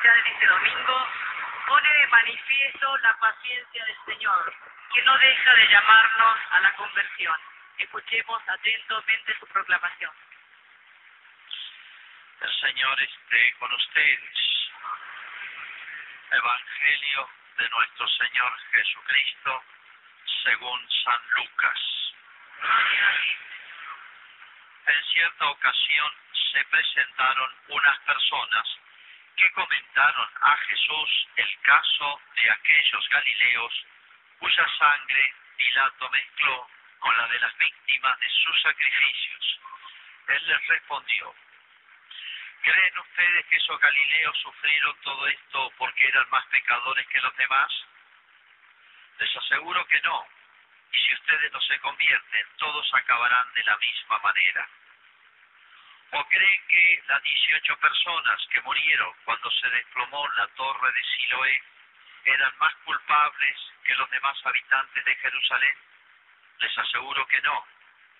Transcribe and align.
especial 0.00 0.24
de 0.24 0.30
este 0.30 0.46
domingo 0.46 1.08
pone 1.66 1.92
de 1.92 2.06
manifiesto 2.08 2.96
la 2.98 3.14
paciencia 3.18 3.84
del 3.84 3.96
Señor, 4.06 4.54
que 4.94 5.02
no 5.02 5.18
deja 5.18 5.54
de 5.54 5.68
llamarnos 5.68 6.38
a 6.50 6.60
la 6.60 6.72
conversión. 6.74 7.36
Escuchemos 7.76 8.42
atentamente 8.48 9.38
su 9.38 9.46
proclamación. 9.46 10.12
El 12.40 12.60
Señor 12.60 13.02
esté 13.02 13.54
con 13.58 13.72
ustedes. 13.74 14.70
Evangelio 16.30 17.28
de 17.58 17.68
nuestro 17.68 18.08
Señor 18.08 18.58
Jesucristo 18.72 19.64
según 20.44 20.88
San 21.04 21.20
Lucas. 21.36 22.14
En 24.86 25.04
cierta 25.12 25.46
ocasión 25.50 26.12
se 26.52 26.64
presentaron 26.64 27.54
unas 27.68 27.98
personas 28.00 28.79
que 29.40 29.50
comentaron 29.52 30.28
a 30.42 30.56
Jesús 30.68 31.28
el 31.36 31.60
caso 31.62 32.20
de 32.36 32.50
aquellos 32.50 33.08
galileos 33.08 33.86
cuya 34.38 34.66
sangre 34.78 35.34
Pilato 35.56 36.10
mezcló 36.10 36.68
con 36.98 37.16
la 37.16 37.26
de 37.28 37.40
las 37.40 37.56
víctimas 37.56 38.20
de 38.20 38.28
sus 38.28 38.62
sacrificios. 38.62 39.60
Él 40.28 40.46
les 40.46 40.66
respondió, 40.66 41.34
¿creen 42.62 42.98
ustedes 42.98 43.46
que 43.46 43.56
esos 43.56 43.80
galileos 43.80 44.38
sufrieron 44.40 44.96
todo 45.00 45.26
esto 45.26 45.72
porque 45.78 46.08
eran 46.08 46.28
más 46.28 46.44
pecadores 46.46 47.06
que 47.08 47.20
los 47.20 47.34
demás? 47.36 47.86
Les 49.20 49.36
aseguro 49.36 49.86
que 49.86 50.00
no, 50.02 50.26
y 50.92 50.98
si 50.98 51.14
ustedes 51.14 51.50
no 51.50 51.60
se 51.62 51.78
convierten, 51.80 52.46
todos 52.58 52.94
acabarán 52.94 53.50
de 53.54 53.64
la 53.64 53.76
misma 53.78 54.18
manera. 54.18 54.68
¿O 56.12 56.24
creen 56.24 56.66
que 56.66 57.02
las 57.06 57.22
18 57.22 57.76
personas 57.76 58.46
que 58.52 58.60
murieron 58.62 59.14
cuando 59.24 59.50
se 59.50 59.70
desplomó 59.70 60.26
la 60.36 60.46
torre 60.48 60.92
de 60.92 61.04
Siloé 61.04 61.62
eran 62.24 62.52
más 62.58 62.74
culpables 62.84 63.56
que 63.84 63.94
los 63.94 64.10
demás 64.10 64.36
habitantes 64.44 65.04
de 65.04 65.14
Jerusalén? 65.16 65.76
Les 66.58 66.78
aseguro 66.78 67.26
que 67.26 67.40
no. 67.42 67.64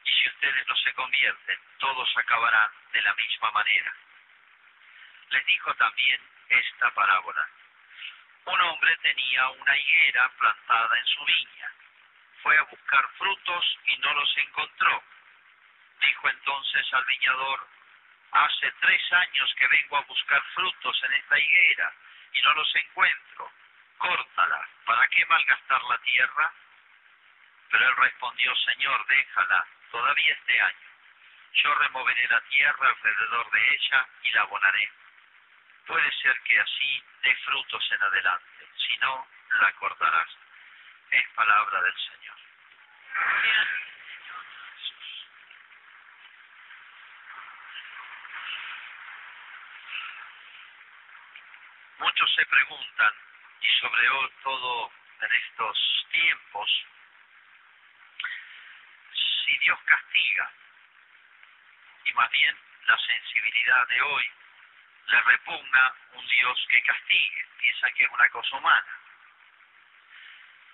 Y 0.05 0.13
si 0.13 0.29
ustedes 0.29 0.67
no 0.69 0.77
se 0.77 0.95
convierten, 0.95 1.59
todos 1.79 2.17
acabarán 2.17 2.71
de 2.93 3.03
la 3.03 3.15
misma 3.15 3.51
manera. 3.51 3.95
Les 5.31 5.45
dijo 5.47 5.75
también 5.75 6.21
esta 6.49 6.91
parábola. 6.95 7.49
Un 8.45 8.61
hombre 8.61 8.97
tenía 8.99 9.49
una 9.49 9.77
higuera 9.77 10.29
plantada 10.39 10.99
en 10.99 11.07
su 11.07 11.25
viña. 11.25 11.73
Fue 12.43 12.57
a 12.57 12.63
buscar 12.63 13.09
frutos 13.19 13.79
y 13.87 13.99
no 13.99 14.15
los 14.15 14.37
encontró. 14.39 15.05
Dijo 16.01 16.29
entonces 16.29 16.95
al 16.95 17.05
viñador, 17.05 17.69
Hace 18.33 18.71
tres 18.81 19.13
años 19.13 19.55
que 19.57 19.67
vengo 19.67 19.97
a 19.97 20.03
buscar 20.03 20.43
frutos 20.55 21.03
en 21.05 21.13
esta 21.15 21.39
higuera 21.39 21.93
y 22.33 22.43
no 22.43 22.55
los 22.55 22.77
encuentro. 22.77 23.53
Córtala, 23.99 24.69
¿para 24.85 25.09
qué 25.09 25.27
malgastar 25.27 25.83
la 25.85 25.99
tierra? 25.99 26.53
Pero 27.71 27.89
él 27.89 27.97
respondió, 27.97 28.55
Señor, 28.57 29.07
déjala, 29.07 29.67
todavía 29.91 30.33
este 30.33 30.61
año. 30.61 30.91
Yo 31.55 31.75
removeré 31.75 32.29
la 32.29 32.41
tierra 32.43 32.89
alrededor 32.89 33.51
de 33.51 33.75
ella 33.75 34.09
y 34.23 34.31
la 34.33 34.43
abonaré. 34.43 34.91
Puede 35.87 36.13
ser 36.23 36.41
que 36.43 36.61
así 36.61 37.05
dé 37.23 37.35
frutos 37.37 37.93
en 37.93 38.03
adelante, 38.03 38.69
si 38.77 38.97
no, 38.99 39.27
la 39.61 39.73
cortarás. 39.73 40.29
Es 41.11 41.29
palabra 41.31 41.83
del 41.83 41.97
Señor. 41.97 42.37
Muchos 52.01 52.35
se 52.35 52.47
preguntan, 52.47 53.13
y 53.61 53.69
sobre 53.79 54.09
todo 54.43 54.91
en 55.21 55.33
estos 55.35 56.07
tiempos, 56.11 56.87
si 59.13 59.59
Dios 59.59 59.79
castiga, 59.85 60.51
y 62.07 62.13
más 62.15 62.31
bien 62.31 62.57
la 62.87 62.99
sensibilidad 62.99 63.87
de 63.89 64.01
hoy 64.01 64.31
le 65.09 65.21
repugna 65.21 65.95
un 66.15 66.27
Dios 66.27 66.67
que 66.71 66.83
castigue, 66.85 67.47
piensa 67.59 67.91
que 67.93 68.05
es 68.05 68.11
una 68.11 68.29
cosa 68.31 68.57
humana. 68.57 68.99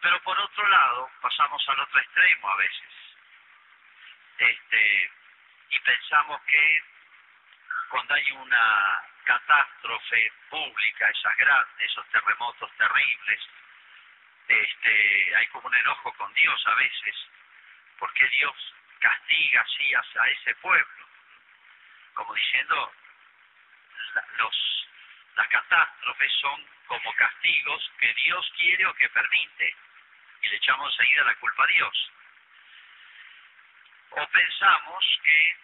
Pero 0.03 0.23
por 0.23 0.39
otro 0.39 0.69
lado, 0.69 1.11
pasamos 1.21 1.69
al 1.69 1.81
otro 1.81 2.01
extremo 2.01 2.51
a 2.51 2.57
veces. 2.57 2.95
Este, 4.39 5.11
y 5.71 5.79
pensamos 5.81 6.41
que 6.43 6.85
cuando 7.89 8.15
hay 8.15 8.31
una 8.31 9.03
catástrofe 9.27 10.33
pública, 10.49 11.11
esas 11.11 11.37
grandes, 11.37 11.91
esos 11.91 12.07
terremotos 12.09 12.71
terribles, 12.77 13.41
este, 14.49 15.37
hay 15.37 15.47
como 15.49 15.67
un 15.67 15.75
enojo 15.75 16.13
con 16.15 16.33
Dios 16.35 16.67
a 16.67 16.75
veces, 16.75 17.17
porque 17.99 18.27
Dios 18.29 18.75
castiga 19.01 19.61
así 19.61 19.95
a 19.95 20.29
ese 20.29 20.55
pueblo, 20.57 21.07
como 22.15 22.33
diciendo, 22.35 22.93
los, 24.39 24.89
las 25.35 25.49
catástrofes 25.49 26.33
son 26.41 26.65
como 26.87 27.13
castigos 27.15 27.93
que 27.99 28.15
Dios 28.15 28.53
quiere 28.57 28.87
o 28.87 28.95
que 28.95 29.09
permite, 29.09 29.77
y 30.43 30.49
le 30.49 30.57
echamos 30.57 30.93
enseguida 30.93 31.25
la 31.25 31.35
culpa 31.35 31.65
a 31.65 31.67
Dios. 31.67 32.13
O 34.11 34.27
pensamos 34.29 35.21
que 35.25 35.57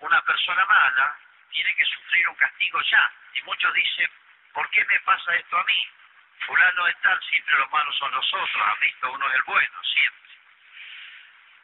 una 0.00 0.22
persona 0.22 0.64
mala 0.64 1.18
tiene 1.54 1.74
que 1.76 1.84
sufrir 1.84 2.28
un 2.28 2.34
castigo 2.34 2.80
ya. 2.82 3.10
Y 3.34 3.42
muchos 3.42 3.72
dicen, 3.72 4.10
¿por 4.52 4.68
qué 4.70 4.84
me 4.84 5.00
pasa 5.00 5.34
esto 5.36 5.56
a 5.56 5.64
mí? 5.64 5.88
Fulano 6.46 6.86
es 6.88 7.00
tal, 7.00 7.20
siempre 7.22 7.56
los 7.56 7.70
malos 7.70 7.96
son 7.96 8.10
los 8.12 8.34
otros, 8.34 8.66
han 8.66 8.80
visto, 8.80 9.12
uno 9.12 9.28
es 9.28 9.34
el 9.34 9.42
bueno, 9.44 9.82
siempre. 9.84 10.30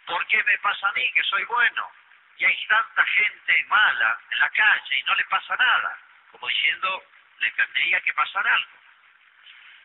¿Por 0.07 0.27
qué 0.29 0.43
me 0.45 0.59
pasa 0.59 0.89
a 0.89 0.93
mí 0.93 1.13
que 1.13 1.23
soy 1.25 1.45
bueno? 1.45 1.91
Y 2.39 2.45
hay 2.45 2.67
tanta 2.67 3.05
gente 3.05 3.65
mala 3.69 4.19
en 4.31 4.39
la 4.39 4.51
calle 4.51 4.99
y 4.99 5.03
no 5.03 5.15
le 5.15 5.25
pasa 5.25 5.57
nada, 5.57 5.99
como 6.31 6.49
diciendo, 6.49 7.05
le 7.39 7.51
tendría 7.51 8.01
que 8.01 8.15
pasar 8.15 8.47
algo. 8.47 8.71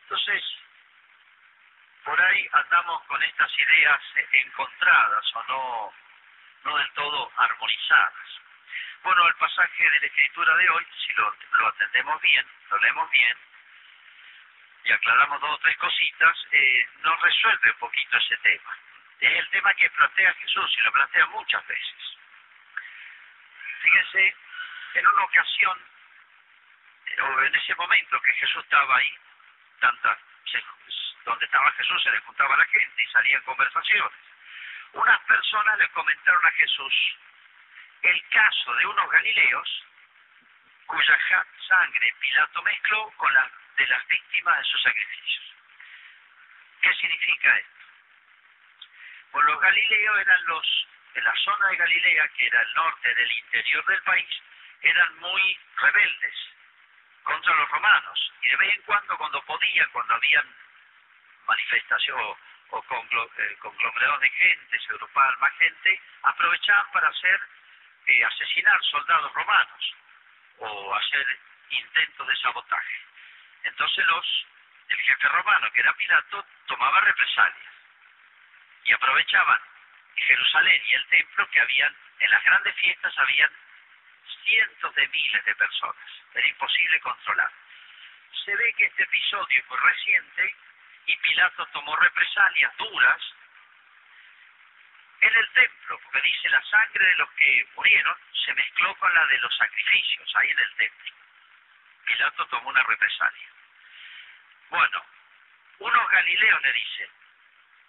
Entonces, 0.02 0.42
por 2.04 2.18
ahí 2.20 2.48
andamos 2.52 3.02
con 3.04 3.22
estas 3.22 3.50
ideas 3.58 4.00
encontradas 4.32 5.34
o 5.34 5.42
no, 5.48 5.92
no 6.64 6.78
del 6.78 6.90
todo 6.92 7.30
armonizadas. 7.36 8.40
Bueno, 9.06 9.24
el 9.28 9.34
pasaje 9.34 9.88
de 9.88 10.00
la 10.00 10.06
escritura 10.06 10.56
de 10.56 10.68
hoy, 10.68 10.84
si 11.06 11.12
lo, 11.12 11.32
atendemos 11.68 12.20
bien, 12.22 12.44
lo 12.68 12.78
leemos 12.78 13.08
bien, 13.12 13.36
y 14.82 14.90
aclaramos 14.90 15.40
dos 15.40 15.50
o 15.52 15.58
tres 15.58 15.76
cositas, 15.76 16.36
eh, 16.50 16.88
nos 17.04 17.20
resuelve 17.22 17.70
un 17.70 17.78
poquito 17.78 18.16
ese 18.16 18.36
tema. 18.38 18.76
Es 19.20 19.30
el 19.30 19.48
tema 19.50 19.72
que 19.74 19.88
plantea 19.90 20.34
Jesús 20.34 20.74
y 20.76 20.80
lo 20.80 20.90
plantea 20.90 21.24
muchas 21.26 21.64
veces. 21.68 22.18
Fíjense, 23.82 24.34
en 24.94 25.06
una 25.06 25.22
ocasión, 25.22 25.78
o 27.20 27.42
en 27.42 27.54
ese 27.54 27.76
momento 27.76 28.20
que 28.22 28.32
Jesús 28.32 28.64
estaba 28.64 28.96
ahí, 28.96 29.18
tanta, 29.78 30.18
donde 31.26 31.44
estaba 31.44 31.70
Jesús 31.70 32.02
se 32.02 32.10
le 32.10 32.18
juntaba 32.22 32.56
la 32.56 32.66
gente 32.66 33.04
y 33.04 33.06
salían 33.06 33.42
conversaciones. 33.42 34.18
Unas 34.94 35.20
personas 35.20 35.78
le 35.78 35.88
comentaron 35.90 36.44
a 36.44 36.50
Jesús 36.50 37.16
el 38.02 38.28
caso 38.28 38.74
de 38.74 38.86
unos 38.86 39.10
galileos 39.10 39.84
cuya 40.86 41.18
sangre 41.68 42.14
Pilato 42.20 42.62
mezcló 42.62 43.10
con 43.16 43.32
la 43.34 43.50
de 43.76 43.86
las 43.88 44.06
víctimas 44.06 44.58
de 44.58 44.64
sus 44.64 44.82
sacrificios. 44.82 45.44
¿Qué 46.80 46.94
significa 46.94 47.58
esto? 47.58 47.70
Pues 49.32 49.44
los 49.44 49.60
galileos 49.60 50.18
eran 50.18 50.46
los, 50.46 50.88
en 51.14 51.24
la 51.24 51.34
zona 51.34 51.68
de 51.68 51.76
Galilea, 51.76 52.28
que 52.28 52.46
era 52.46 52.62
el 52.62 52.74
norte 52.74 53.14
del 53.14 53.32
interior 53.32 53.84
del 53.86 54.02
país, 54.02 54.42
eran 54.80 55.18
muy 55.18 55.58
rebeldes 55.76 56.34
contra 57.22 57.54
los 57.56 57.68
romanos. 57.68 58.32
Y 58.42 58.48
de 58.48 58.56
vez 58.56 58.74
en 58.76 58.82
cuando, 58.82 59.18
cuando 59.18 59.42
podían, 59.42 59.88
cuando 59.90 60.14
habían 60.14 60.46
manifestación 61.46 62.18
o, 62.20 62.38
eh, 63.38 63.56
conglomerados 63.58 64.20
de 64.20 64.30
gente, 64.30 64.78
se 64.78 64.92
agrupaban 64.92 65.38
más 65.40 65.52
gente, 65.58 66.00
aprovechaban 66.22 66.90
para 66.92 67.08
hacer 67.08 67.40
asesinar 68.24 68.82
soldados 68.84 69.32
romanos 69.32 69.94
o 70.58 70.94
hacer 70.94 71.38
intentos 71.70 72.26
de 72.26 72.36
sabotaje. 72.36 73.00
Entonces 73.64 74.06
los, 74.06 74.46
el 74.88 74.98
jefe 74.98 75.28
romano, 75.28 75.70
que 75.72 75.80
era 75.80 75.92
Pilato, 75.94 76.46
tomaba 76.66 77.00
represalias 77.00 77.72
y 78.84 78.92
aprovechaban 78.92 79.60
Jerusalén 80.16 80.82
y 80.86 80.94
el 80.94 81.06
templo 81.06 81.48
que 81.50 81.60
habían, 81.60 81.94
en 82.20 82.30
las 82.30 82.44
grandes 82.44 82.74
fiestas 82.76 83.18
habían 83.18 83.50
cientos 84.44 84.94
de 84.94 85.08
miles 85.08 85.44
de 85.44 85.54
personas. 85.54 86.10
Era 86.34 86.48
imposible 86.48 87.00
controlar. 87.00 87.50
Se 88.44 88.54
ve 88.56 88.72
que 88.74 88.86
este 88.86 89.02
episodio 89.02 89.62
fue 89.68 89.78
reciente 89.80 90.54
y 91.06 91.16
Pilato 91.16 91.66
tomó 91.66 91.96
represalias 91.96 92.76
duras 92.76 93.34
en 95.26 95.36
el 95.36 95.48
templo, 95.50 95.98
porque 96.02 96.20
dice 96.22 96.48
la 96.48 96.62
sangre 96.62 97.06
de 97.06 97.14
los 97.16 97.30
que 97.32 97.66
murieron 97.74 98.16
se 98.44 98.54
mezcló 98.54 98.94
con 98.96 99.12
la 99.14 99.26
de 99.26 99.38
los 99.38 99.56
sacrificios 99.56 100.36
ahí 100.36 100.50
en 100.50 100.58
el 100.58 100.74
templo. 100.76 101.12
Pilato 102.04 102.46
tomó 102.46 102.70
una 102.70 102.82
represalia. 102.84 103.48
Bueno, 104.70 105.04
unos 105.78 106.08
galileos 106.10 106.62
le 106.62 106.72
dicen, 106.72 107.10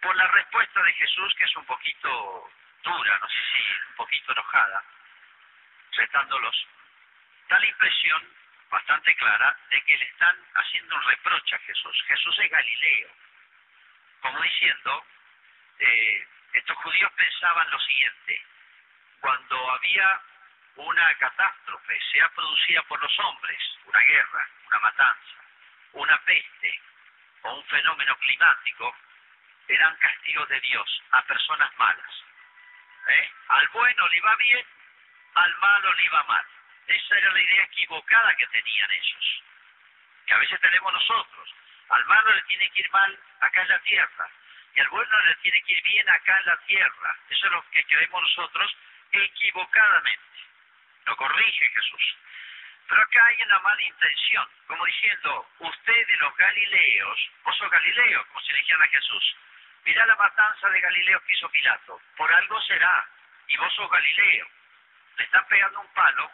por 0.02 0.16
la 0.16 0.28
respuesta 0.28 0.82
de 0.84 0.94
Jesús, 0.94 1.36
que 1.36 1.44
es 1.44 1.56
un 1.56 1.66
poquito 1.66 2.52
dura, 2.84 3.20
no 3.22 3.28
sé 3.30 3.40
si 3.54 3.72
un 3.90 3.96
poquito 3.96 4.32
enojada, 4.32 4.84
retándolos, 5.92 6.68
da 7.50 7.60
la 7.60 7.66
impresión 7.66 8.34
bastante 8.70 9.16
clara 9.16 9.58
de 9.70 9.82
que 9.84 9.98
le 9.98 10.06
están 10.06 10.36
haciendo 10.56 10.96
un 10.96 11.04
reproche 11.04 11.56
a 11.56 11.60
Jesús. 11.60 12.04
Jesús 12.08 12.40
es 12.40 12.50
Galileo, 12.50 13.10
como 14.22 14.42
diciendo, 14.42 15.06
eh, 15.80 16.28
estos 16.54 16.78
judíos 16.78 17.12
pensaban 17.14 17.70
lo 17.70 17.80
siguiente, 17.80 18.46
cuando 19.20 19.72
había 19.72 20.22
una 20.76 21.14
catástrofe, 21.16 22.00
sea 22.12 22.30
producida 22.30 22.82
por 22.84 23.02
los 23.02 23.20
hombres, 23.20 23.60
una 23.86 24.00
guerra, 24.00 24.48
una 24.68 24.80
matanza, 24.80 25.36
una 25.94 26.18
peste 26.24 26.82
o 27.42 27.56
un 27.56 27.66
fenómeno 27.66 28.16
climático, 28.18 28.96
eran 29.68 29.96
castigos 29.98 30.48
de 30.50 30.60
Dios 30.62 31.04
a 31.12 31.22
personas 31.24 31.72
malas. 31.78 32.24
¿Eh? 33.08 33.32
Al 33.50 33.68
bueno 33.70 34.08
le 34.08 34.18
iba 34.18 34.36
bien, 34.36 34.66
al 35.36 35.58
malo 35.58 35.94
le 35.94 36.04
iba 36.06 36.24
mal. 36.24 36.46
Esa 36.88 37.18
era 37.18 37.32
la 37.32 37.42
idea 37.42 37.64
equivocada 37.64 38.36
que 38.36 38.48
tenían 38.48 38.92
ellos, 38.92 39.44
que 40.26 40.34
a 40.34 40.38
veces 40.38 40.60
tenemos 40.62 40.94
nosotros. 40.94 41.56
Al 41.90 42.06
malo 42.06 42.34
le 42.34 42.42
tiene 42.44 42.70
que 42.70 42.82
ir 42.82 42.92
mal 42.92 43.20
acá 43.42 43.62
en 43.62 43.70
la 43.70 43.80
tierra, 43.80 44.30
y 44.78 44.80
al 44.80 44.90
bueno 44.90 45.20
le 45.22 45.36
tiene 45.38 45.60
que 45.64 45.74
ir 45.74 45.82
bien 45.82 46.08
acá 46.08 46.38
en 46.38 46.46
la 46.46 46.58
tierra. 46.68 47.18
Eso 47.30 47.48
es 47.48 47.52
lo 47.52 47.66
que 47.72 47.84
creemos 47.86 48.22
nosotros 48.22 48.78
equivocadamente. 49.12 50.40
Lo 51.06 51.18
corrige 51.18 51.68
Jesús. 51.70 52.16
Pero 52.88 53.02
acá 53.02 53.26
hay 53.26 53.42
una 53.42 53.60
mala 53.62 53.82
intención, 53.82 54.48
como 54.68 54.86
diciendo, 54.86 55.50
ustedes 55.60 56.20
los 56.20 56.38
galileos, 56.38 57.32
vos 57.44 57.58
sos 57.58 57.72
galileo, 57.72 58.24
como 58.28 58.40
se 58.42 58.54
dijeron 58.54 58.84
a 58.84 58.88
Jesús, 58.88 59.36
Mira 59.84 60.06
la 60.06 60.16
matanza 60.18 60.70
de 60.70 60.82
Galileo 60.82 61.24
que 61.24 61.34
hizo 61.34 61.50
Pilato. 61.50 62.02
Por 62.18 62.32
algo 62.32 62.62
será. 62.64 63.08
Y 63.48 63.56
vos 63.56 63.74
sos 63.74 63.90
Galileo. 63.90 64.48
Le 65.18 65.24
están 65.24 65.48
pegando 65.48 65.80
un 65.80 65.88
palo 65.94 66.30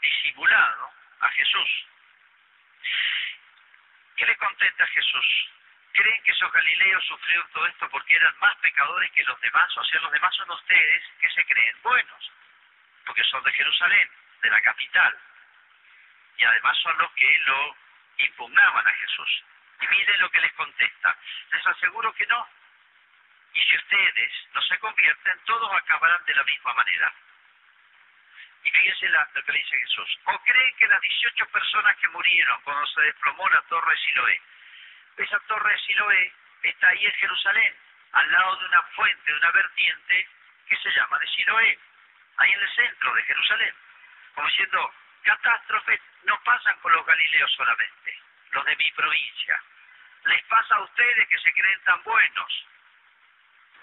disimulado 0.00 0.92
a 1.18 1.28
Jesús. 1.30 1.86
¿Qué 4.16 4.24
le 4.24 4.36
contenta 4.36 4.84
a 4.84 4.86
Jesús? 4.86 5.50
¿Creen 5.96 6.22
que 6.24 6.32
esos 6.32 6.52
galileos 6.52 7.04
sufrieron 7.06 7.48
todo 7.52 7.66
esto 7.66 7.88
porque 7.88 8.16
eran 8.16 8.38
más 8.38 8.54
pecadores 8.56 9.10
que 9.12 9.24
los 9.24 9.40
demás? 9.40 9.74
O 9.78 9.84
sea, 9.84 10.00
los 10.00 10.12
demás 10.12 10.36
son 10.36 10.50
ustedes 10.50 11.02
que 11.18 11.30
se 11.30 11.42
creen 11.46 11.74
buenos, 11.82 12.32
porque 13.06 13.24
son 13.24 13.42
de 13.42 13.52
Jerusalén, 13.54 14.10
de 14.42 14.50
la 14.50 14.60
capital. 14.60 15.18
Y 16.36 16.44
además 16.44 16.76
son 16.82 16.98
los 16.98 17.10
que 17.12 17.38
lo 17.46 17.76
impugnaban 18.18 18.86
a 18.86 18.92
Jesús. 18.92 19.44
Y 19.80 19.86
miren 19.86 20.20
lo 20.20 20.30
que 20.30 20.40
les 20.42 20.52
contesta. 20.52 21.16
Les 21.50 21.66
aseguro 21.66 22.12
que 22.12 22.26
no. 22.26 22.46
Y 23.54 23.62
si 23.62 23.76
ustedes 23.78 24.32
no 24.52 24.60
se 24.60 24.78
convierten, 24.78 25.40
todos 25.46 25.72
acabarán 25.72 26.22
de 26.26 26.34
la 26.34 26.44
misma 26.44 26.74
manera. 26.74 27.10
Y 28.64 28.70
fíjense 28.70 29.08
lo 29.08 29.44
que 29.44 29.52
le 29.52 29.58
dice 29.58 29.78
Jesús. 29.78 30.18
¿O 30.24 30.38
creen 30.40 30.76
que 30.76 30.88
las 30.88 31.00
18 31.00 31.46
personas 31.46 31.96
que 31.96 32.08
murieron 32.08 32.60
cuando 32.64 32.86
se 32.88 33.00
desplomó 33.00 33.48
la 33.48 33.62
torre 33.62 33.92
de 33.92 34.00
Siloé, 34.02 34.42
esa 35.22 35.38
torre 35.40 35.72
de 35.72 35.78
Siloé 35.80 36.32
está 36.62 36.88
ahí 36.88 37.06
en 37.06 37.12
Jerusalén, 37.12 37.74
al 38.12 38.32
lado 38.32 38.56
de 38.56 38.66
una 38.66 38.82
fuente, 38.82 39.30
de 39.30 39.38
una 39.38 39.50
vertiente 39.50 40.28
que 40.68 40.76
se 40.76 40.90
llama 40.90 41.18
de 41.18 41.26
Siloé, 41.28 41.78
ahí 42.38 42.52
en 42.52 42.60
el 42.60 42.74
centro 42.74 43.14
de 43.14 43.22
Jerusalén? 43.22 43.74
Como 44.34 44.48
diciendo, 44.48 44.94
catástrofes 45.22 46.00
no 46.24 46.38
pasan 46.42 46.78
con 46.80 46.92
los 46.92 47.06
galileos 47.06 47.52
solamente, 47.52 48.20
los 48.50 48.64
de 48.64 48.76
mi 48.76 48.90
provincia. 48.92 49.62
Les 50.24 50.42
pasa 50.44 50.74
a 50.74 50.82
ustedes 50.82 51.28
que 51.28 51.38
se 51.38 51.52
creen 51.52 51.80
tan 51.84 52.02
buenos, 52.02 52.66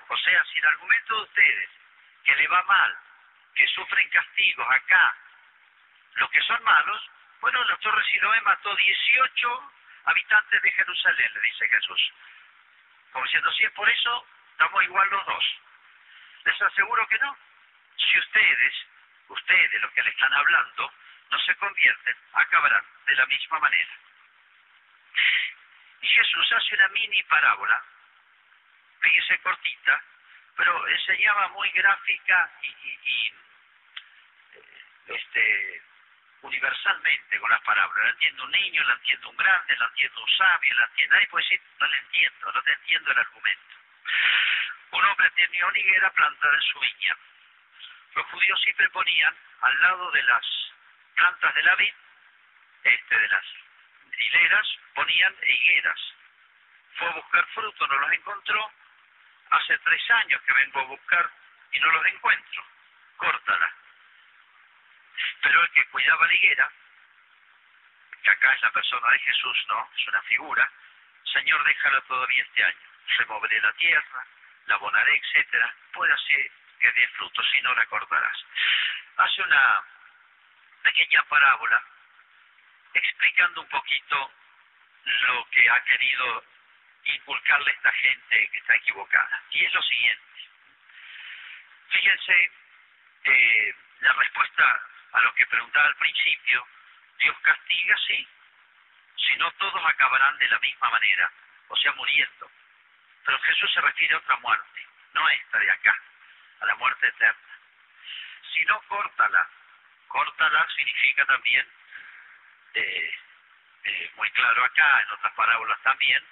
o 0.09 0.17
sea, 0.17 0.43
si 0.45 0.59
el 0.59 0.65
argumento 0.65 1.15
de 1.15 1.23
ustedes, 1.23 1.69
que 2.23 2.35
le 2.35 2.47
va 2.47 2.63
mal, 2.63 2.97
que 3.55 3.67
sufren 3.67 4.09
castigos 4.09 4.67
acá, 4.69 5.15
los 6.15 6.29
que 6.29 6.41
son 6.41 6.63
malos, 6.63 7.09
bueno, 7.39 7.63
la 7.65 7.77
Torre 7.77 8.03
Siloé 8.05 8.41
mató 8.41 8.75
18 8.75 9.71
habitantes 10.05 10.61
de 10.61 10.71
Jerusalén, 10.71 11.31
le 11.33 11.41
dice 11.41 11.69
Jesús. 11.69 12.13
Como 13.11 13.25
diciendo, 13.25 13.51
si 13.53 13.63
es 13.63 13.71
por 13.71 13.89
eso, 13.89 14.27
estamos 14.51 14.83
igual 14.83 15.09
los 15.09 15.25
dos. 15.25 15.45
Les 16.45 16.61
aseguro 16.61 17.07
que 17.07 17.19
no. 17.19 17.37
Si 17.97 18.19
ustedes, 18.19 18.73
ustedes 19.29 19.81
los 19.81 19.91
que 19.91 20.03
le 20.03 20.09
están 20.09 20.33
hablando, 20.33 20.91
no 21.29 21.39
se 21.39 21.55
convierten, 21.55 22.15
acabarán 22.33 22.83
de 23.07 23.15
la 23.15 23.25
misma 23.27 23.59
manera. 23.59 23.93
Y 26.01 26.07
Jesús 26.07 26.51
hace 26.51 26.75
una 26.75 26.87
mini 26.89 27.23
parábola 27.23 27.83
fíjese 29.03 29.37
cortita, 29.39 30.01
pero 30.55 30.87
enseñaba 30.87 31.49
muy 31.49 31.69
gráfica 31.71 32.51
y, 32.61 32.67
eh, 33.07 33.33
este, 35.07 35.81
universalmente 36.43 37.39
con 37.39 37.49
las 37.49 37.61
palabras. 37.61 38.05
La 38.05 38.11
entiende 38.11 38.41
un 38.43 38.51
niño, 38.51 38.83
la 38.83 38.93
entiende 38.93 39.27
un 39.27 39.37
grande, 39.37 39.75
la 39.77 39.85
entiende 39.85 40.21
un 40.21 40.29
sabio, 40.37 40.73
la 40.77 40.85
entiende... 40.85 41.17
Ay, 41.17 41.27
pues 41.27 41.45
sí, 41.47 41.59
no 41.79 41.87
le 41.87 41.97
entiendo, 41.97 42.51
no 42.51 42.61
te 42.61 42.71
entiendo 42.71 43.11
el 43.11 43.19
argumento. 43.19 43.75
Un 44.91 45.05
hombre 45.05 45.29
tenía 45.31 45.65
una 45.65 45.79
higuera 45.79 46.09
plantada 46.11 46.55
en 46.55 46.61
su 46.61 46.79
viña. 46.79 47.17
Los 48.15 48.25
judíos 48.27 48.61
siempre 48.61 48.89
ponían 48.89 49.35
al 49.61 49.81
lado 49.81 50.11
de 50.11 50.23
las 50.23 50.45
plantas 51.15 51.55
de 51.55 51.63
la 51.63 51.75
vid, 51.75 51.93
este, 52.83 53.19
de 53.19 53.27
las 53.27 53.45
hileras, 54.19 54.67
ponían 54.93 55.35
higueras. 55.41 55.99
Fue 56.95 57.07
a 57.07 57.11
buscar 57.11 57.45
fruto, 57.47 57.87
no 57.87 57.97
los 57.97 58.11
encontró, 58.11 58.71
Hace 59.53 59.77
tres 59.77 60.01
años 60.09 60.41
que 60.41 60.53
vengo 60.53 60.79
a 60.79 60.85
buscar 60.85 61.29
y 61.71 61.79
no 61.79 61.91
los 61.91 62.05
encuentro. 62.07 62.65
Córtala. 63.17 63.71
Pero 65.43 65.61
el 65.61 65.69
que 65.71 65.85
cuidaba 65.87 66.25
la 66.25 66.33
higuera, 66.33 66.71
que 68.23 68.31
acá 68.31 68.53
es 68.53 68.61
la 68.61 68.71
persona 68.71 69.11
de 69.11 69.19
Jesús, 69.19 69.65
¿no? 69.67 69.89
Es 69.95 70.07
una 70.07 70.21
figura. 70.21 70.71
Señor, 71.33 71.63
déjala 71.65 72.01
todavía 72.01 72.43
este 72.43 72.63
año. 72.63 72.77
Removeré 73.17 73.59
la 73.61 73.73
tierra, 73.73 74.25
la 74.67 74.75
abonaré, 74.75 75.17
etcétera. 75.17 75.75
Puede 75.91 76.13
hacer 76.13 76.51
que 76.79 76.91
dé 76.93 77.07
frutos, 77.09 77.45
si 77.51 77.61
no 77.61 77.75
la 77.75 77.85
cortarás. 77.87 78.45
Hace 79.17 79.41
una 79.41 79.83
pequeña 80.81 81.21
parábola 81.23 81.83
explicando 82.93 83.61
un 83.61 83.69
poquito 83.69 84.31
lo 85.03 85.45
que 85.49 85.69
ha 85.69 85.83
querido 85.83 86.45
inculcarle 87.03 87.69
a 87.69 87.73
esta 87.73 87.91
gente 87.91 88.49
que 88.49 88.57
está 88.59 88.75
equivocada. 88.75 89.43
Y 89.51 89.65
es 89.65 89.73
lo 89.73 89.81
siguiente. 89.81 90.23
Fíjense 91.89 92.51
eh, 93.25 93.75
la 93.99 94.13
respuesta 94.13 94.92
a 95.13 95.21
lo 95.21 95.33
que 95.35 95.45
preguntaba 95.47 95.87
al 95.87 95.95
principio. 95.95 96.67
Dios 97.19 97.37
castiga, 97.41 97.95
sí. 98.07 98.27
Si 99.15 99.35
no, 99.37 99.49
todos 99.51 99.85
acabarán 99.85 100.37
de 100.37 100.47
la 100.49 100.59
misma 100.59 100.89
manera, 100.89 101.31
o 101.69 101.77
sea, 101.77 101.91
muriendo. 101.93 102.51
Pero 103.25 103.39
Jesús 103.39 103.71
se 103.73 103.81
refiere 103.81 104.15
a 104.15 104.17
otra 104.17 104.35
muerte, 104.37 104.87
no 105.13 105.25
a 105.25 105.33
esta 105.33 105.59
de 105.59 105.71
acá, 105.71 105.97
a 106.59 106.65
la 106.65 106.75
muerte 106.75 107.07
eterna. 107.07 107.59
Si 108.53 108.65
no, 108.65 108.81
córtala. 108.81 109.47
Córtala 110.07 110.67
significa 110.75 111.25
también, 111.25 111.65
eh, 112.75 113.15
eh, 113.85 114.11
muy 114.15 114.29
claro 114.31 114.63
acá, 114.65 115.01
en 115.01 115.11
otras 115.11 115.33
parábolas 115.33 115.81
también, 115.81 116.23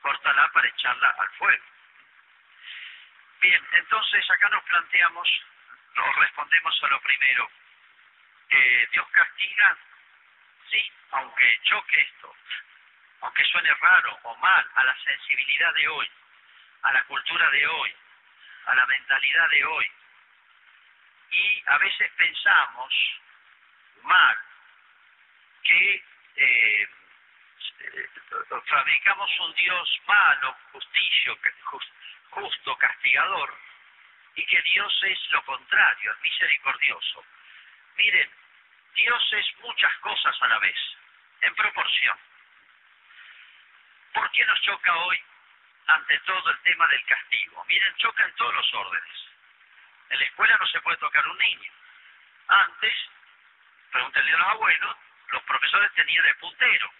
córtala 0.00 0.48
para 0.48 0.68
echarla 0.68 1.10
al 1.18 1.28
fuego. 1.30 1.64
Bien, 3.40 3.64
entonces 3.72 4.30
acá 4.30 4.48
nos 4.48 4.64
planteamos, 4.64 5.28
nos 5.94 6.16
respondemos 6.16 6.82
a 6.82 6.88
lo 6.88 7.00
primero. 7.00 7.50
¿Dios 8.48 9.08
castiga? 9.10 9.76
Sí, 10.70 10.92
aunque 11.10 11.60
choque 11.64 12.00
esto, 12.00 12.34
aunque 13.20 13.44
suene 13.44 13.74
raro 13.74 14.18
o 14.22 14.36
mal 14.36 14.66
a 14.74 14.84
la 14.84 14.96
sensibilidad 15.02 15.74
de 15.74 15.88
hoy, 15.88 16.10
a 16.82 16.92
la 16.92 17.04
cultura 17.04 17.50
de 17.50 17.66
hoy, 17.66 17.94
a 18.66 18.74
la 18.74 18.86
mentalidad 18.86 19.48
de 19.50 19.64
hoy. 19.64 19.90
Y 21.30 21.62
a 21.66 21.78
veces 21.78 22.10
pensamos 22.16 22.94
mal 24.02 24.38
que 25.62 26.04
eh, 26.36 26.88
eh, 27.80 28.08
fabricamos 28.66 29.30
un 29.40 29.54
Dios 29.54 30.00
malo, 30.06 30.56
justicio, 30.72 31.38
justo, 32.30 32.76
castigador, 32.78 33.54
y 34.34 34.46
que 34.46 34.62
Dios 34.62 35.00
es 35.04 35.30
lo 35.30 35.44
contrario, 35.44 36.12
es 36.12 36.20
misericordioso. 36.20 37.24
Miren, 37.98 38.30
Dios 38.94 39.32
es 39.32 39.58
muchas 39.58 39.92
cosas 39.98 40.40
a 40.40 40.48
la 40.48 40.58
vez, 40.60 40.78
en 41.40 41.54
proporción. 41.56 42.16
¿Por 44.14 44.30
qué 44.30 44.44
nos 44.46 44.60
choca 44.62 44.96
hoy 44.96 45.20
ante 45.88 46.18
todo 46.20 46.50
el 46.50 46.58
tema 46.60 46.86
del 46.86 47.04
castigo? 47.06 47.64
Miren, 47.64 47.96
choca 47.96 48.24
en 48.24 48.34
todos 48.36 48.54
los 48.54 48.74
órdenes. 48.74 49.28
En 50.10 50.18
la 50.20 50.24
escuela 50.24 50.56
no 50.58 50.66
se 50.68 50.80
puede 50.80 50.96
tocar 50.98 51.26
un 51.26 51.38
niño. 51.38 51.72
Antes, 52.46 52.94
pregúntenle 53.90 54.32
a 54.32 54.38
los 54.38 54.48
abuelos, 54.48 54.96
los 55.32 55.42
profesores 55.42 55.92
tenían 55.94 56.24
el 56.24 56.36
puntero. 56.36 56.92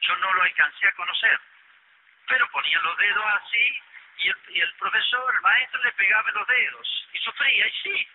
Yo 0.00 0.16
no 0.16 0.32
lo 0.32 0.42
alcancé 0.42 0.86
a 0.86 0.94
conocer, 0.94 1.40
pero 2.28 2.48
ponían 2.50 2.82
los 2.84 2.96
dedos 2.98 3.24
así 3.26 3.82
y 4.18 4.28
el, 4.28 4.36
y 4.50 4.60
el 4.60 4.72
profesor, 4.74 5.34
el 5.34 5.40
maestro 5.40 5.82
le 5.82 5.92
pegaba 5.92 6.30
los 6.30 6.46
dedos 6.46 7.08
y 7.12 7.18
sufría, 7.18 7.66
y 7.66 7.72
sí, 7.82 8.08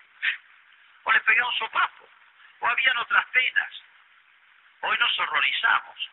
o 1.04 1.12
le 1.12 1.20
pegaba 1.22 1.50
un 1.50 1.58
sopapo, 1.58 2.10
o 2.60 2.68
habían 2.68 2.98
otras 2.98 3.26
penas. 3.28 3.84
Hoy 4.82 4.98
nos 4.98 5.20
horrorizamos. 5.20 6.10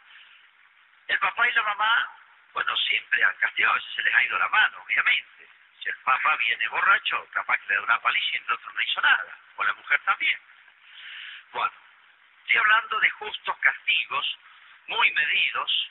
El 1.09 1.19
papá 1.19 1.49
y 1.49 1.53
la 1.53 1.63
mamá, 1.63 2.17
bueno, 2.53 2.77
siempre 2.77 3.25
han 3.25 3.35
castigado, 3.37 3.73
a 3.73 3.77
veces 3.77 3.95
se 3.95 4.03
les 4.03 4.15
ha 4.15 4.25
ido 4.25 4.39
la 4.39 4.49
mano, 4.49 4.83
obviamente. 4.83 5.49
Si 5.83 5.89
el 5.89 5.97
papá 5.99 6.37
viene 6.37 6.69
borracho, 6.69 7.27
capaz 7.33 7.59
que 7.59 7.69
le 7.69 7.77
da 7.77 7.83
una 7.83 8.01
paliza 8.01 8.29
y 8.33 8.37
el 8.37 8.53
otro 8.53 8.73
no 8.73 8.83
hizo 8.83 9.01
nada, 9.01 9.39
o 9.57 9.65
la 9.65 9.73
mujer 9.75 10.01
también. 10.05 10.39
Bueno, 11.53 11.73
estoy 12.43 12.59
hablando 12.59 13.01
de 13.01 13.11
justos 13.11 13.59
castigos 13.59 14.39
muy 14.87 15.11
medidos, 15.13 15.91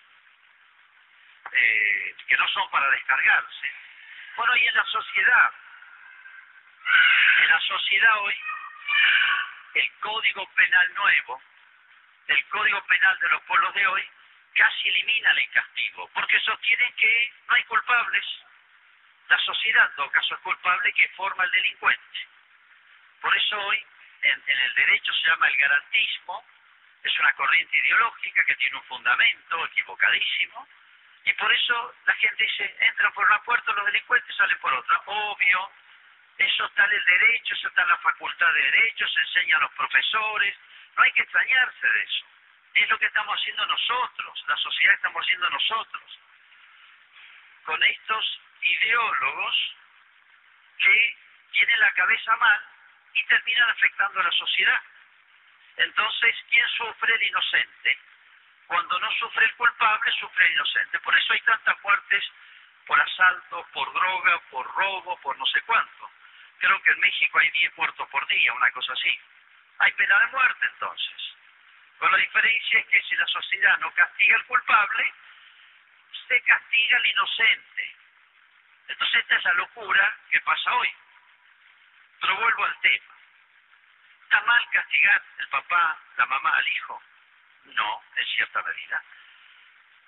eh, 1.51 2.15
que 2.27 2.37
no 2.37 2.47
son 2.49 2.69
para 2.69 2.89
descargarse. 2.91 3.73
Bueno, 4.35 4.55
y 4.55 4.67
en 4.67 4.75
la 4.75 4.85
sociedad, 4.85 5.51
en 7.41 7.49
la 7.49 7.59
sociedad 7.61 8.17
hoy, 8.19 8.37
el 9.79 9.91
código 9.99 10.45
penal 10.55 10.93
nuevo, 10.93 11.41
el 12.27 12.45
código 12.47 12.83
penal 12.85 13.17
de 13.19 13.29
los 13.29 13.41
pueblos 13.43 13.73
de 13.73 13.87
hoy, 13.87 14.09
casi 14.53 14.89
elimina 14.89 15.31
el 15.31 15.49
castigo, 15.51 16.09
porque 16.13 16.39
sostiene 16.41 16.93
que 16.95 17.33
no 17.47 17.55
hay 17.55 17.63
culpables. 17.63 18.25
La 19.29 19.37
sociedad, 19.39 19.89
en 19.89 19.95
todo 19.95 20.11
caso, 20.11 20.35
es 20.35 20.41
culpable 20.41 20.91
que 20.93 21.07
forma 21.09 21.43
el 21.43 21.51
delincuente. 21.51 22.27
Por 23.21 23.35
eso 23.35 23.59
hoy, 23.59 23.85
en, 24.23 24.43
en 24.47 24.59
el 24.59 24.75
derecho 24.75 25.13
se 25.13 25.27
llama 25.29 25.47
el 25.47 25.55
garantismo, 25.55 26.43
es 27.03 27.19
una 27.19 27.31
corriente 27.33 27.77
ideológica 27.77 28.43
que 28.43 28.55
tiene 28.55 28.75
un 28.75 28.83
fundamento 28.83 29.65
equivocadísimo, 29.65 30.67
y 31.23 31.33
por 31.33 31.51
eso 31.53 31.95
la 32.05 32.13
gente 32.15 32.43
dice, 32.43 32.75
entran 32.81 33.13
por 33.13 33.25
una 33.25 33.41
puerta 33.43 33.71
los 33.71 33.85
delincuentes, 33.85 34.35
salen 34.35 34.57
por 34.59 34.73
otra. 34.73 35.01
Obvio, 35.05 35.71
eso 36.39 36.65
está 36.65 36.85
en 36.85 36.91
el 36.93 37.05
derecho, 37.05 37.53
eso 37.53 37.67
está 37.67 37.81
en 37.81 37.89
la 37.89 37.97
facultad 37.97 38.53
de 38.53 38.61
derecho, 38.61 39.07
se 39.07 39.19
enseña 39.19 39.57
a 39.57 39.61
los 39.61 39.73
profesores, 39.73 40.55
no 40.95 41.03
hay 41.03 41.11
que 41.11 41.21
extrañarse 41.21 41.87
de 41.87 42.01
eso. 42.01 42.25
Es 42.75 42.89
lo 42.89 42.97
que 42.97 43.07
estamos 43.07 43.37
haciendo 43.37 43.65
nosotros, 43.65 44.43
la 44.47 44.55
sociedad 44.55 44.95
estamos 44.95 45.21
haciendo 45.21 45.49
nosotros, 45.49 46.19
con 47.65 47.83
estos 47.83 48.41
ideólogos 48.61 49.75
que 50.77 51.17
tienen 51.51 51.79
la 51.81 51.91
cabeza 51.91 52.35
mal 52.37 52.61
y 53.13 53.25
terminan 53.25 53.69
afectando 53.71 54.21
a 54.21 54.23
la 54.23 54.31
sociedad. 54.31 54.81
Entonces, 55.75 56.35
¿quién 56.49 56.67
sufre 56.69 57.15
el 57.15 57.23
inocente? 57.23 57.97
Cuando 58.65 58.97
no 58.99 59.11
sufre 59.13 59.45
el 59.45 59.55
culpable, 59.55 60.11
sufre 60.19 60.45
el 60.45 60.51
inocente. 60.53 60.99
Por 60.99 61.17
eso 61.17 61.33
hay 61.33 61.41
tantas 61.41 61.83
muertes 61.83 62.23
por 62.85 62.99
asalto, 63.01 63.67
por 63.73 63.93
droga, 63.93 64.39
por 64.51 64.65
robo, 64.73 65.19
por 65.21 65.37
no 65.37 65.45
sé 65.47 65.61
cuánto. 65.61 66.09
Creo 66.59 66.81
que 66.83 66.91
en 66.91 66.99
México 66.99 67.39
hay 67.39 67.49
10 67.51 67.77
muertos 67.77 68.09
por 68.09 68.27
día, 68.27 68.53
una 68.53 68.71
cosa 68.71 68.93
así. 68.93 69.19
Hay 69.79 69.91
pena 69.93 70.19
de 70.19 70.27
muerte 70.27 70.65
entonces. 70.65 71.35
Pero 71.99 72.11
la 72.11 72.17
diferencia 72.17 72.79
es 72.79 72.85
que 72.87 73.01
si 73.03 73.15
la 73.15 73.27
sociedad 73.27 73.77
no 73.79 73.93
castiga 73.93 74.35
al 74.35 74.45
culpable, 74.45 75.13
se 76.27 76.41
castiga 76.41 76.97
al 76.97 77.05
inocente. 77.05 77.95
Entonces 78.89 79.21
esta 79.21 79.35
es 79.35 79.43
la 79.45 79.53
locura 79.53 80.17
que 80.29 80.41
pasa 80.41 80.75
hoy. 80.75 80.93
Pero 82.19 82.35
vuelvo 82.35 82.65
al 82.65 82.79
tema. 82.81 83.13
¿Está 84.23 84.41
mal 84.41 84.69
castigar 84.71 85.23
el 85.37 85.47
papá, 85.47 85.97
la 86.17 86.25
mamá 86.25 86.57
al 86.57 86.67
hijo? 86.67 87.01
No, 87.65 88.03
en 88.15 88.25
cierta 88.25 88.61
medida. 88.63 89.03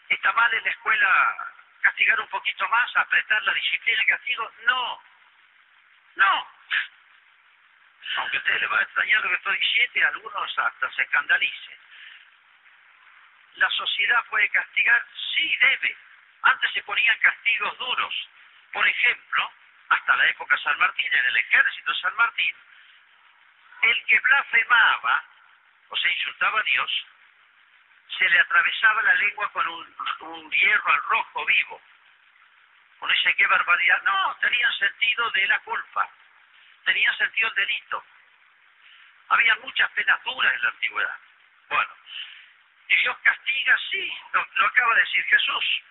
¿Está 0.10 0.32
mal 0.34 0.54
en 0.54 0.64
la 0.64 0.70
escuela 0.70 1.54
castigar 1.82 2.20
un 2.20 2.28
poquito 2.28 2.68
más, 2.68 2.96
apretar 2.98 3.42
la 3.44 3.54
disciplina 3.54 4.04
y 4.04 4.06
castigo? 4.06 4.52
No, 4.66 5.02
no. 6.16 6.48
Aunque 8.18 8.38
a 8.38 8.40
usted 8.40 8.60
le 8.60 8.68
va 8.68 8.80
a 8.80 8.84
extrañar 8.84 9.22
lo 9.22 9.30
que 9.30 9.36
estoy 9.36 9.58
diciendo 9.58 9.92
y 9.96 10.02
algunos 10.02 10.60
hasta 10.60 10.92
se 10.92 11.02
escandalicen. 11.04 11.80
¿La 13.56 13.70
sociedad 13.70 14.24
puede 14.30 14.50
castigar? 14.50 15.06
Sí, 15.34 15.58
debe. 15.58 15.98
Antes 16.44 16.72
se 16.74 16.84
ponían 16.84 17.18
castigos 17.20 17.78
duros. 17.78 18.30
Por 18.74 18.88
ejemplo, 18.88 19.52
hasta 19.90 20.16
la 20.16 20.26
época 20.28 20.56
de 20.56 20.62
San 20.62 20.78
Martín, 20.80 21.10
en 21.14 21.26
el 21.26 21.38
ejército 21.38 21.92
de 21.92 22.00
San 22.00 22.16
Martín, 22.16 22.56
el 23.82 24.06
que 24.06 24.20
blasfemaba 24.20 25.24
o 25.90 25.98
se 25.98 26.12
insultaba 26.12 26.60
a 26.60 26.64
Dios, 26.64 27.06
se 28.18 28.30
le 28.30 28.40
atravesaba 28.40 29.02
la 29.04 29.16
lengua 29.16 29.52
con 29.52 29.68
un, 29.68 29.96
un 30.22 30.52
hierro 30.52 30.92
al 30.92 31.04
rojo 31.04 31.46
vivo. 31.46 31.82
Uno 33.02 33.14
dice, 33.14 33.34
qué 33.36 33.48
barbaridad. 33.48 34.02
No, 34.04 34.38
tenía 34.40 34.72
sentido 34.74 35.30
de 35.32 35.48
la 35.48 35.60
culpa, 35.60 36.10
tenía 36.86 37.14
sentido 37.16 37.50
el 37.50 37.56
delito. 37.56 38.06
Había 39.30 39.56
muchas 39.56 39.90
penas 39.92 40.24
duras 40.24 40.54
en 40.54 40.62
la 40.62 40.70
antigüedad. 40.70 41.18
Bueno, 41.70 41.94
y 42.88 42.96
Dios 42.98 43.18
castiga, 43.24 43.78
sí, 43.90 44.14
lo, 44.34 44.66
acaba 44.66 44.94
de 44.96 45.02
decir 45.02 45.24
Jesús. 45.26 45.82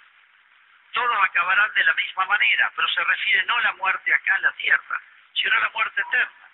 Todos 0.92 1.24
acabarán 1.24 1.72
de 1.74 1.84
la 1.84 1.94
misma 1.94 2.26
manera, 2.26 2.72
pero 2.76 2.88
se 2.88 3.02
refiere 3.04 3.44
no 3.44 3.56
a 3.56 3.62
la 3.62 3.72
muerte 3.74 4.14
acá 4.14 4.36
en 4.36 4.42
la 4.42 4.52
tierra, 4.52 5.00
sino 5.34 5.56
a 5.56 5.60
la 5.60 5.70
muerte 5.70 6.00
eterna. 6.00 6.48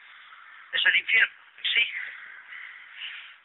Es 0.72 0.84
el 0.86 0.96
infierno, 0.96 1.34
exige. 1.58 2.12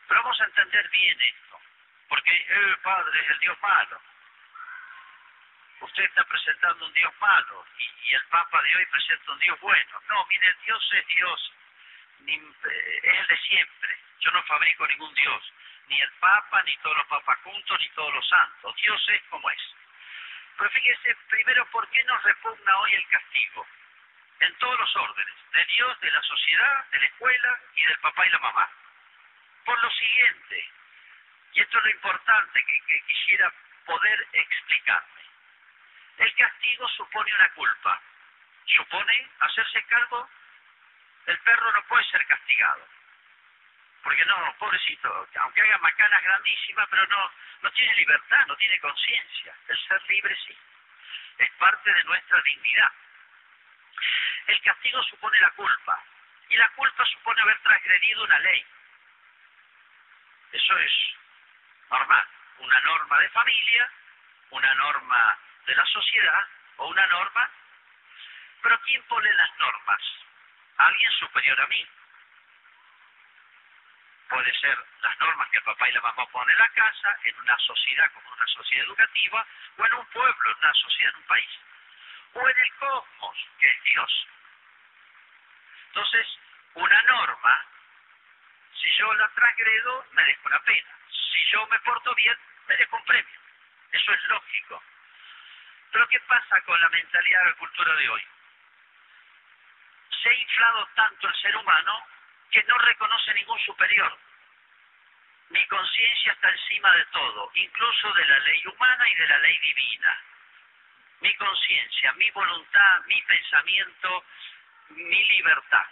Pero 0.07 0.21
vamos 0.21 0.41
a 0.41 0.45
entender 0.45 0.89
bien 0.89 1.21
esto, 1.21 1.59
porque 2.07 2.45
el 2.49 2.77
Padre 2.79 3.19
es 3.21 3.29
el 3.31 3.39
Dios 3.39 3.59
malo. 3.61 4.01
Usted 5.81 6.03
está 6.03 6.23
presentando 6.25 6.85
un 6.85 6.93
Dios 6.93 7.11
malo 7.19 7.65
y, 7.77 8.13
el 8.13 8.23
Papa 8.25 8.61
de 8.61 8.75
hoy 8.75 8.85
presenta 8.87 9.31
un 9.31 9.39
Dios 9.39 9.59
bueno. 9.61 10.01
No, 10.09 10.25
mire, 10.27 10.53
Dios 10.65 10.89
es 10.93 11.07
Dios, 11.07 11.53
ni, 12.19 12.35
eh, 12.35 12.99
es 13.03 13.19
el 13.19 13.27
de 13.27 13.37
siempre. 13.37 13.97
Yo 14.19 14.31
no 14.31 14.43
fabrico 14.43 14.85
ningún 14.87 15.13
Dios, 15.15 15.53
ni 15.87 15.99
el 15.99 16.11
Papa, 16.19 16.61
ni 16.63 16.77
todos 16.77 16.97
los 16.97 17.07
papas 17.07 17.39
juntos, 17.39 17.79
ni 17.79 17.89
todos 17.89 18.13
los 18.13 18.27
santos. 18.27 18.75
Dios 18.75 19.09
es 19.09 19.21
como 19.29 19.49
es. 19.49 19.75
Pero 20.57 20.69
fíjese, 20.69 21.15
primero, 21.29 21.65
¿por 21.71 21.89
qué 21.89 22.03
nos 22.03 22.21
repugna 22.23 22.77
hoy 22.79 22.93
el 22.93 23.07
castigo? 23.07 23.65
En 24.41 24.53
todos 24.57 24.79
los 24.79 24.95
órdenes, 24.97 25.35
de 25.53 25.65
Dios, 25.65 25.99
de 26.01 26.11
la 26.11 26.21
sociedad, 26.21 26.89
de 26.91 26.99
la 26.99 27.05
escuela 27.05 27.59
y 27.75 27.85
del 27.85 27.99
papá 27.99 28.27
y 28.27 28.29
la 28.29 28.39
mamá. 28.39 28.69
Por 29.65 29.81
lo 29.81 29.89
siguiente, 29.91 30.69
y 31.53 31.61
esto 31.61 31.77
es 31.77 31.83
lo 31.85 31.89
importante 31.91 32.63
que, 32.65 32.81
que 32.81 33.01
quisiera 33.05 33.53
poder 33.85 34.27
explicarme. 34.33 35.20
El 36.17 36.35
castigo 36.35 36.87
supone 36.89 37.33
una 37.35 37.49
culpa, 37.53 38.01
supone 38.65 39.29
hacerse 39.39 39.83
cargo, 39.85 40.29
el 41.25 41.37
perro 41.39 41.71
no 41.71 41.83
puede 41.87 42.03
ser 42.05 42.25
castigado, 42.25 42.87
porque 44.03 44.25
no, 44.25 44.55
pobrecito, 44.57 45.27
aunque 45.35 45.61
haga 45.61 45.77
macanas 45.79 46.23
grandísimas, 46.23 46.87
pero 46.89 47.05
no, 47.07 47.31
no 47.61 47.71
tiene 47.71 47.95
libertad, 47.95 48.45
no 48.47 48.55
tiene 48.55 48.79
conciencia. 48.79 49.55
El 49.67 49.77
ser 49.87 50.01
libre 50.09 50.35
sí, 50.45 50.57
es 51.37 51.51
parte 51.51 51.93
de 51.93 52.03
nuestra 52.03 52.41
dignidad. 52.41 52.91
El 54.47 54.61
castigo 54.61 55.03
supone 55.03 55.39
la 55.39 55.51
culpa, 55.51 56.03
y 56.51 56.57
la 56.57 56.67
culpa 56.69 57.05
supone 57.05 57.41
haber 57.41 57.57
transgredido 57.59 58.23
una 58.23 58.39
ley. 58.39 58.65
Eso 60.51 60.77
es 60.77 60.91
normal, 61.89 62.27
una 62.59 62.79
norma 62.81 63.19
de 63.19 63.29
familia, 63.29 63.89
una 64.49 64.73
norma 64.75 65.37
de 65.65 65.75
la 65.75 65.85
sociedad 65.85 66.47
o 66.77 66.87
una 66.87 67.05
norma. 67.07 67.49
Pero 68.61 68.79
¿quién 68.81 69.03
pone 69.03 69.33
las 69.33 69.57
normas? 69.57 70.01
Alguien 70.77 71.11
superior 71.13 71.61
a 71.61 71.67
mí. 71.67 71.87
Puede 74.29 74.53
ser 74.59 74.77
las 75.01 75.19
normas 75.19 75.49
que 75.49 75.57
el 75.57 75.63
papá 75.63 75.89
y 75.89 75.91
la 75.91 76.01
mamá 76.01 76.25
ponen 76.27 76.53
en 76.53 76.59
la 76.59 76.69
casa, 76.69 77.17
en 77.23 77.37
una 77.39 77.57
sociedad 77.57 78.11
como 78.13 78.31
una 78.31 78.47
sociedad 78.47 78.85
educativa, 78.85 79.45
o 79.77 79.85
en 79.85 79.93
un 79.93 80.05
pueblo, 80.05 80.51
en 80.51 80.57
una 80.57 80.73
sociedad, 80.73 81.11
en 81.13 81.19
un 81.19 81.27
país, 81.27 81.49
o 82.33 82.49
en 82.49 82.57
el 82.57 82.75
cosmos, 82.75 83.37
que 83.59 83.67
es 83.67 83.83
Dios. 83.83 84.27
Entonces, 85.87 86.27
una 86.75 87.01
norma, 87.03 87.65
si 88.81 88.89
yo 88.97 89.13
la 89.15 89.27
transgredo, 89.29 90.05
me 90.11 90.23
dejo 90.23 90.47
una 90.47 90.59
pena. 90.59 90.89
Si 91.09 91.45
yo 91.51 91.67
me 91.67 91.79
porto 91.79 92.15
bien, 92.15 92.37
me 92.67 92.77
dejo 92.77 92.95
un 92.95 93.03
premio. 93.03 93.39
Eso 93.91 94.13
es 94.13 94.23
lógico. 94.25 94.81
Pero 95.91 96.07
¿qué 96.07 96.19
pasa 96.21 96.61
con 96.61 96.79
la 96.79 96.89
mentalidad 96.89 97.43
de 97.43 97.49
la 97.49 97.55
cultura 97.57 97.95
de 97.95 98.09
hoy? 98.09 98.23
Se 100.21 100.29
ha 100.29 100.33
inflado 100.33 100.87
tanto 100.95 101.27
el 101.27 101.35
ser 101.35 101.55
humano 101.57 102.05
que 102.49 102.63
no 102.63 102.77
reconoce 102.77 103.33
ningún 103.33 103.59
superior. 103.59 104.17
Mi 105.49 105.65
conciencia 105.67 106.31
está 106.31 106.49
encima 106.49 106.91
de 106.95 107.05
todo, 107.07 107.51
incluso 107.55 108.13
de 108.13 108.25
la 108.25 108.39
ley 108.39 108.61
humana 108.67 109.09
y 109.09 109.15
de 109.15 109.27
la 109.27 109.37
ley 109.39 109.57
divina. 109.57 110.21
Mi 111.19 111.35
conciencia, 111.35 112.13
mi 112.13 112.31
voluntad, 112.31 113.01
mi 113.05 113.21
pensamiento, 113.23 114.25
mi 114.89 115.23
libertad. 115.25 115.85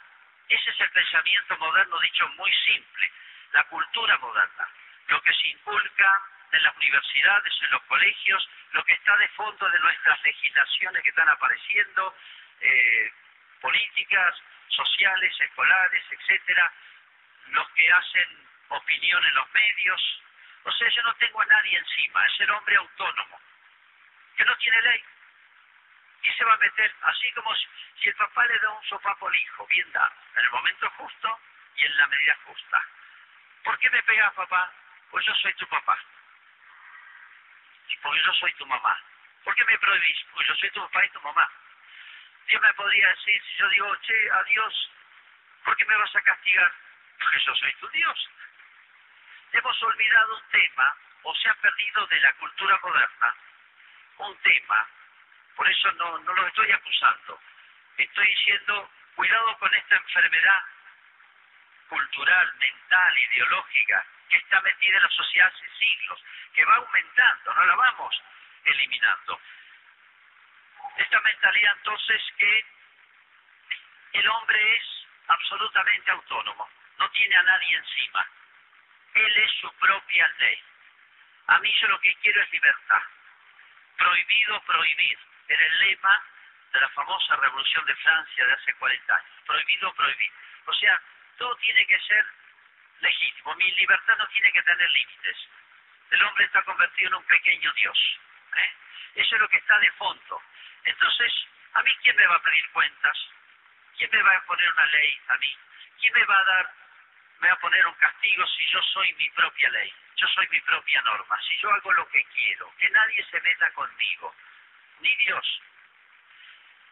Ese 0.47 0.69
es 0.69 0.79
el 0.79 0.89
pensamiento 0.91 1.57
moderno 1.57 1.99
dicho 1.99 2.27
muy 2.29 2.51
simple, 2.53 3.11
la 3.51 3.63
cultura 3.65 4.17
moderna. 4.17 4.69
lo 5.07 5.21
que 5.23 5.33
se 5.33 5.47
inculca 5.47 6.21
en 6.51 6.63
las 6.63 6.75
universidades, 6.75 7.53
en 7.61 7.71
los 7.71 7.81
colegios, 7.83 8.49
lo 8.71 8.83
que 8.83 8.93
está 8.93 9.15
de 9.17 9.27
fondo 9.29 9.69
de 9.69 9.79
nuestras 9.79 10.23
legislaciones 10.23 11.03
que 11.03 11.09
están 11.09 11.29
apareciendo, 11.29 12.15
eh, 12.61 13.11
políticas, 13.61 14.35
sociales, 14.67 15.33
escolares, 15.39 16.03
etcétera, 16.11 16.71
los 17.47 17.69
que 17.71 17.91
hacen 17.91 18.47
opinión 18.69 19.23
en 19.25 19.35
los 19.35 19.51
medios. 19.53 20.21
O 20.63 20.71
sea, 20.71 20.89
yo 20.89 21.01
no 21.03 21.13
tengo 21.15 21.41
a 21.41 21.45
nadie 21.45 21.77
encima, 21.77 22.25
es 22.25 22.39
el 22.41 22.51
hombre 22.51 22.75
autónomo, 22.75 23.39
que 24.35 24.45
no 24.45 24.55
tiene 24.57 24.81
ley. 24.81 25.03
Y 26.21 26.31
se 26.33 26.43
va 26.43 26.53
a 26.53 26.57
meter, 26.57 26.93
así 27.01 27.31
como 27.31 27.55
si 27.55 28.09
el 28.09 28.15
papá 28.15 28.45
le 28.45 28.59
da 28.59 28.69
un 28.71 28.83
sopapo 28.83 29.27
al 29.27 29.35
hijo, 29.35 29.67
bien 29.67 29.91
dado, 29.91 30.13
en 30.35 30.43
el 30.43 30.49
momento 30.51 30.89
justo 30.97 31.39
y 31.75 31.85
en 31.85 31.97
la 31.97 32.07
medida 32.07 32.37
justa. 32.45 32.83
¿Por 33.63 33.77
qué 33.79 33.89
me 33.89 34.03
pegas, 34.03 34.33
papá? 34.33 34.71
Pues 35.11 35.25
yo 35.25 35.33
soy 35.35 35.53
tu 35.53 35.67
papá. 35.67 35.97
Porque 38.01 38.21
yo 38.23 38.33
soy 38.33 38.53
tu 38.53 38.65
mamá. 38.65 38.97
¿Por 39.43 39.55
qué 39.55 39.65
me 39.65 39.77
prohibís? 39.77 40.17
Pues 40.33 40.47
yo 40.47 40.55
soy 40.55 40.69
tu 40.71 40.81
papá 40.81 41.05
y 41.05 41.09
tu 41.09 41.21
mamá. 41.21 41.49
Dios 42.47 42.61
me 42.61 42.73
podría 42.73 43.07
decir, 43.09 43.41
si 43.43 43.57
yo 43.57 43.69
digo, 43.69 43.95
che, 43.97 44.31
adiós, 44.31 44.91
¿por 45.63 45.75
qué 45.77 45.85
me 45.85 45.95
vas 45.97 46.15
a 46.15 46.21
castigar? 46.21 46.71
Porque 47.19 47.39
yo 47.45 47.55
soy 47.55 47.73
tu 47.73 47.87
Dios. 47.89 48.29
Hemos 49.51 49.83
olvidado 49.83 50.35
un 50.35 50.49
tema, 50.49 50.95
o 51.23 51.35
se 51.35 51.49
ha 51.49 51.53
perdido 51.55 52.07
de 52.07 52.19
la 52.21 52.33
cultura 52.33 52.79
moderna, 52.83 53.35
un 54.17 54.37
tema, 54.37 54.87
por 55.55 55.69
eso 55.69 55.91
no, 55.93 56.17
no 56.19 56.33
lo 56.33 56.47
estoy 56.47 56.71
acusando, 56.71 57.39
estoy 57.97 58.27
diciendo, 58.27 58.89
cuidado 59.15 59.57
con 59.57 59.73
esta 59.73 59.95
enfermedad 59.95 60.63
cultural, 61.89 62.53
mental, 62.59 63.17
ideológica, 63.17 64.05
que 64.29 64.37
está 64.37 64.61
metida 64.61 64.97
en 64.97 65.03
la 65.03 65.09
sociedad 65.09 65.51
hace 65.53 65.69
siglos, 65.77 66.23
que 66.53 66.65
va 66.65 66.75
aumentando, 66.75 67.53
no 67.53 67.65
la 67.65 67.75
vamos 67.75 68.21
eliminando. 68.63 69.41
Esta 70.97 71.19
mentalidad 71.21 71.73
entonces 71.77 72.21
que 72.37 72.65
el 74.13 74.27
hombre 74.27 74.75
es 74.75 74.83
absolutamente 75.27 76.11
autónomo, 76.11 76.69
no 76.97 77.09
tiene 77.11 77.35
a 77.35 77.43
nadie 77.43 77.77
encima. 77.77 78.27
Él 79.13 79.37
es 79.37 79.51
su 79.61 79.71
propia 79.73 80.27
ley. 80.39 80.63
A 81.47 81.57
mí 81.59 81.73
yo 81.81 81.87
lo 81.87 81.99
que 81.99 82.13
quiero 82.15 82.41
es 82.43 82.51
libertad. 82.51 83.01
Prohibido 83.97 84.61
prohibir. 84.63 85.19
Era 85.47 85.65
el 85.65 85.79
lema 85.79 86.23
de 86.71 86.79
la 86.79 86.89
famosa 86.89 87.35
Revolución 87.37 87.85
de 87.85 87.95
Francia 87.95 88.45
de 88.45 88.53
hace 88.53 88.73
40 88.75 89.15
años. 89.15 89.31
Prohibido 89.45 89.93
prohibir. 89.95 90.31
O 90.65 90.73
sea, 90.73 91.01
todo 91.37 91.55
tiene 91.57 91.85
que 91.87 91.99
ser 92.01 92.25
legítimo. 93.01 93.55
Mi 93.55 93.71
libertad 93.71 94.17
no 94.17 94.27
tiene 94.27 94.51
que 94.51 94.61
tener 94.63 94.89
límites. 94.91 95.37
El 96.11 96.23
hombre 96.23 96.45
está 96.45 96.61
convertido 96.63 97.09
en 97.09 97.15
un 97.15 97.23
pequeño 97.25 97.71
Dios. 97.73 98.19
¿eh? 98.57 98.73
Eso 99.15 99.35
es 99.35 99.41
lo 99.41 99.49
que 99.49 99.57
está 99.57 99.77
de 99.79 99.91
fondo. 99.91 100.41
Entonces, 100.83 101.31
¿a 101.73 101.83
mí 101.83 101.95
quién 102.01 102.15
me 102.15 102.27
va 102.27 102.35
a 102.35 102.41
pedir 102.41 102.69
cuentas? 102.71 103.17
¿Quién 103.97 104.09
me 104.11 104.21
va 104.21 104.35
a 104.35 104.45
poner 104.45 104.71
una 104.71 104.85
ley 104.85 105.21
a 105.27 105.37
mí? 105.37 105.57
¿Quién 105.99 106.13
me 106.13 106.23
va 106.25 106.39
a 106.39 106.43
dar, 106.43 106.73
me 107.39 107.47
va 107.49 107.53
a 107.53 107.59
poner 107.59 107.85
un 107.85 107.93
castigo 107.95 108.45
si 108.47 108.65
yo 108.67 108.81
soy 108.81 109.13
mi 109.13 109.29
propia 109.31 109.69
ley? 109.69 109.93
Yo 110.15 110.27
soy 110.27 110.47
mi 110.49 110.61
propia 110.61 111.01
norma. 111.01 111.39
Si 111.47 111.57
yo 111.57 111.71
hago 111.71 111.91
lo 111.93 112.07
que 112.09 112.23
quiero, 112.25 112.73
que 112.77 112.89
nadie 112.89 113.25
se 113.29 113.39
meta 113.41 113.69
conmigo, 113.71 114.35
ni 115.01 115.15
Dios. 115.17 115.61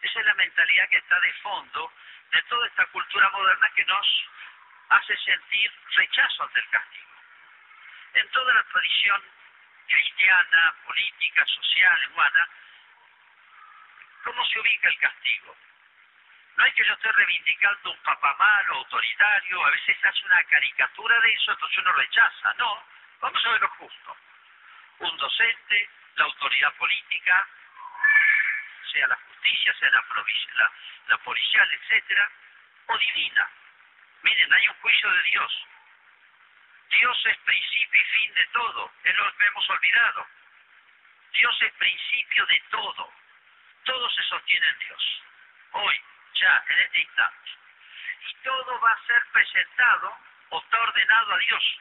Esa 0.02 0.20
es 0.20 0.26
la 0.26 0.34
mentalidad 0.36 0.90
que 0.90 0.98
está 0.98 1.20
de 1.20 1.34
fondo 1.34 1.92
de 2.32 2.42
toda 2.44 2.68
esta 2.68 2.86
cultura 2.88 3.30
moderna 3.30 3.70
que 3.76 3.86
nos 3.86 4.30
hace 4.90 5.18
sentir 5.18 5.72
rechazo 5.96 6.44
ante 6.44 6.60
el 6.60 6.70
castigo. 6.70 7.08
En 8.14 8.30
toda 8.30 8.54
la 8.54 8.64
tradición 8.64 9.22
cristiana, 9.88 10.76
política, 10.86 11.46
social, 11.46 12.12
humana, 12.12 12.50
¿cómo 14.24 14.46
se 14.46 14.60
ubica 14.60 14.90
el 14.90 14.98
castigo? 15.00 15.56
No 16.58 16.64
hay 16.64 16.72
que 16.72 16.86
yo 16.86 16.94
esté 16.94 17.12
reivindicando 17.12 17.92
un 17.92 17.98
papá 18.00 18.36
malo, 18.40 18.76
autoritario, 18.76 19.64
a 19.64 19.70
veces 19.70 19.98
hace 20.04 20.26
una 20.26 20.44
caricatura 20.46 21.20
de 21.22 21.32
eso, 21.32 21.52
entonces 21.52 21.78
uno 21.78 21.94
rechaza. 21.94 22.54
No, 22.58 22.84
vamos 23.22 23.46
a 23.46 23.52
ver 23.52 23.62
lo 23.62 23.70
justo. 23.70 24.18
Un 25.00 25.18
docente, 25.18 25.90
la 26.16 26.26
autoridad 26.26 26.74
política, 26.74 27.48
sea 28.92 29.08
la 29.08 29.16
justicia, 29.16 29.74
sea 29.80 29.92
la, 29.92 30.04
la, 30.56 30.72
la 31.10 31.18
policial, 31.20 31.72
etcétera, 31.72 32.32
o 32.88 32.98
divina. 32.98 33.50
Miren, 34.24 34.54
hay 34.54 34.68
un 34.68 34.76
juicio 34.76 35.12
de 35.12 35.22
Dios. 35.24 35.68
Dios 37.00 37.26
es 37.26 37.38
principio 37.40 38.02
y 38.02 38.06
fin 38.06 38.34
de 38.34 38.46
todo. 38.46 38.92
Es 39.04 39.16
lo 39.16 39.34
hemos 39.40 39.70
olvidado. 39.70 40.28
Dios 41.34 41.62
es 41.62 41.74
principio 41.74 42.46
de 42.46 42.64
todo. 42.70 43.14
Todo 43.84 44.10
se 44.10 44.24
sostiene 44.24 44.68
en 44.68 44.80
Dios. 44.80 45.24
Hoy, 45.72 46.02
ya, 46.34 46.64
en 46.70 46.80
este 46.80 47.02
instante. 47.02 47.52
Y 48.30 48.34
todo 48.44 48.80
va 48.80 48.92
a 48.92 49.06
ser 49.06 49.24
presentado 49.32 50.18
o 50.50 50.62
está 50.62 50.82
ordenado 50.82 51.34
a 51.34 51.38
Dios 51.38 51.80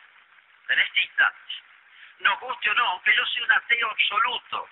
en 0.68 0.78
este 0.78 1.00
instante. 1.00 1.54
Nos 2.18 2.40
guste 2.40 2.70
o 2.70 2.74
no, 2.74 2.84
aunque 2.90 3.14
yo 3.14 3.26
sea 3.26 3.44
un 3.44 3.52
ateo 3.52 3.90
absoluto, 3.90 4.68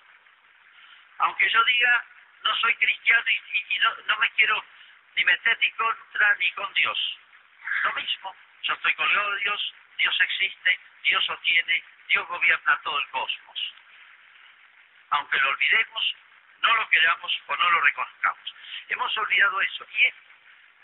aunque 1.18 1.50
yo 1.50 1.64
diga 1.64 2.04
no 2.44 2.54
soy 2.56 2.74
cristiano 2.76 3.24
y, 3.26 3.78
no, 3.78 3.94
no 4.06 4.18
me 4.18 4.30
quiero 4.32 4.62
ni 5.16 5.24
meter 5.24 5.58
ni 5.58 5.70
contra 5.72 6.34
ni 6.36 6.50
con 6.52 6.72
Dios. 6.74 7.18
Lo 7.84 7.92
mismo, 7.94 8.36
yo 8.62 8.74
estoy 8.74 8.94
con 8.94 9.08
Dios, 9.40 9.74
Dios 9.98 10.20
existe, 10.20 10.80
Dios 11.02 11.24
sostiene, 11.24 11.84
Dios 12.08 12.26
gobierna 12.28 12.80
todo 12.82 12.98
el 12.98 13.08
cosmos. 13.08 13.74
Aunque 15.10 15.38
lo 15.38 15.50
olvidemos, 15.50 16.16
no 16.62 16.74
lo 16.76 16.88
queramos 16.88 17.40
o 17.46 17.56
no 17.56 17.70
lo 17.70 17.80
reconozcamos. 17.82 18.54
Hemos 18.88 19.16
olvidado 19.18 19.60
eso. 19.60 19.86
Y 19.98 20.12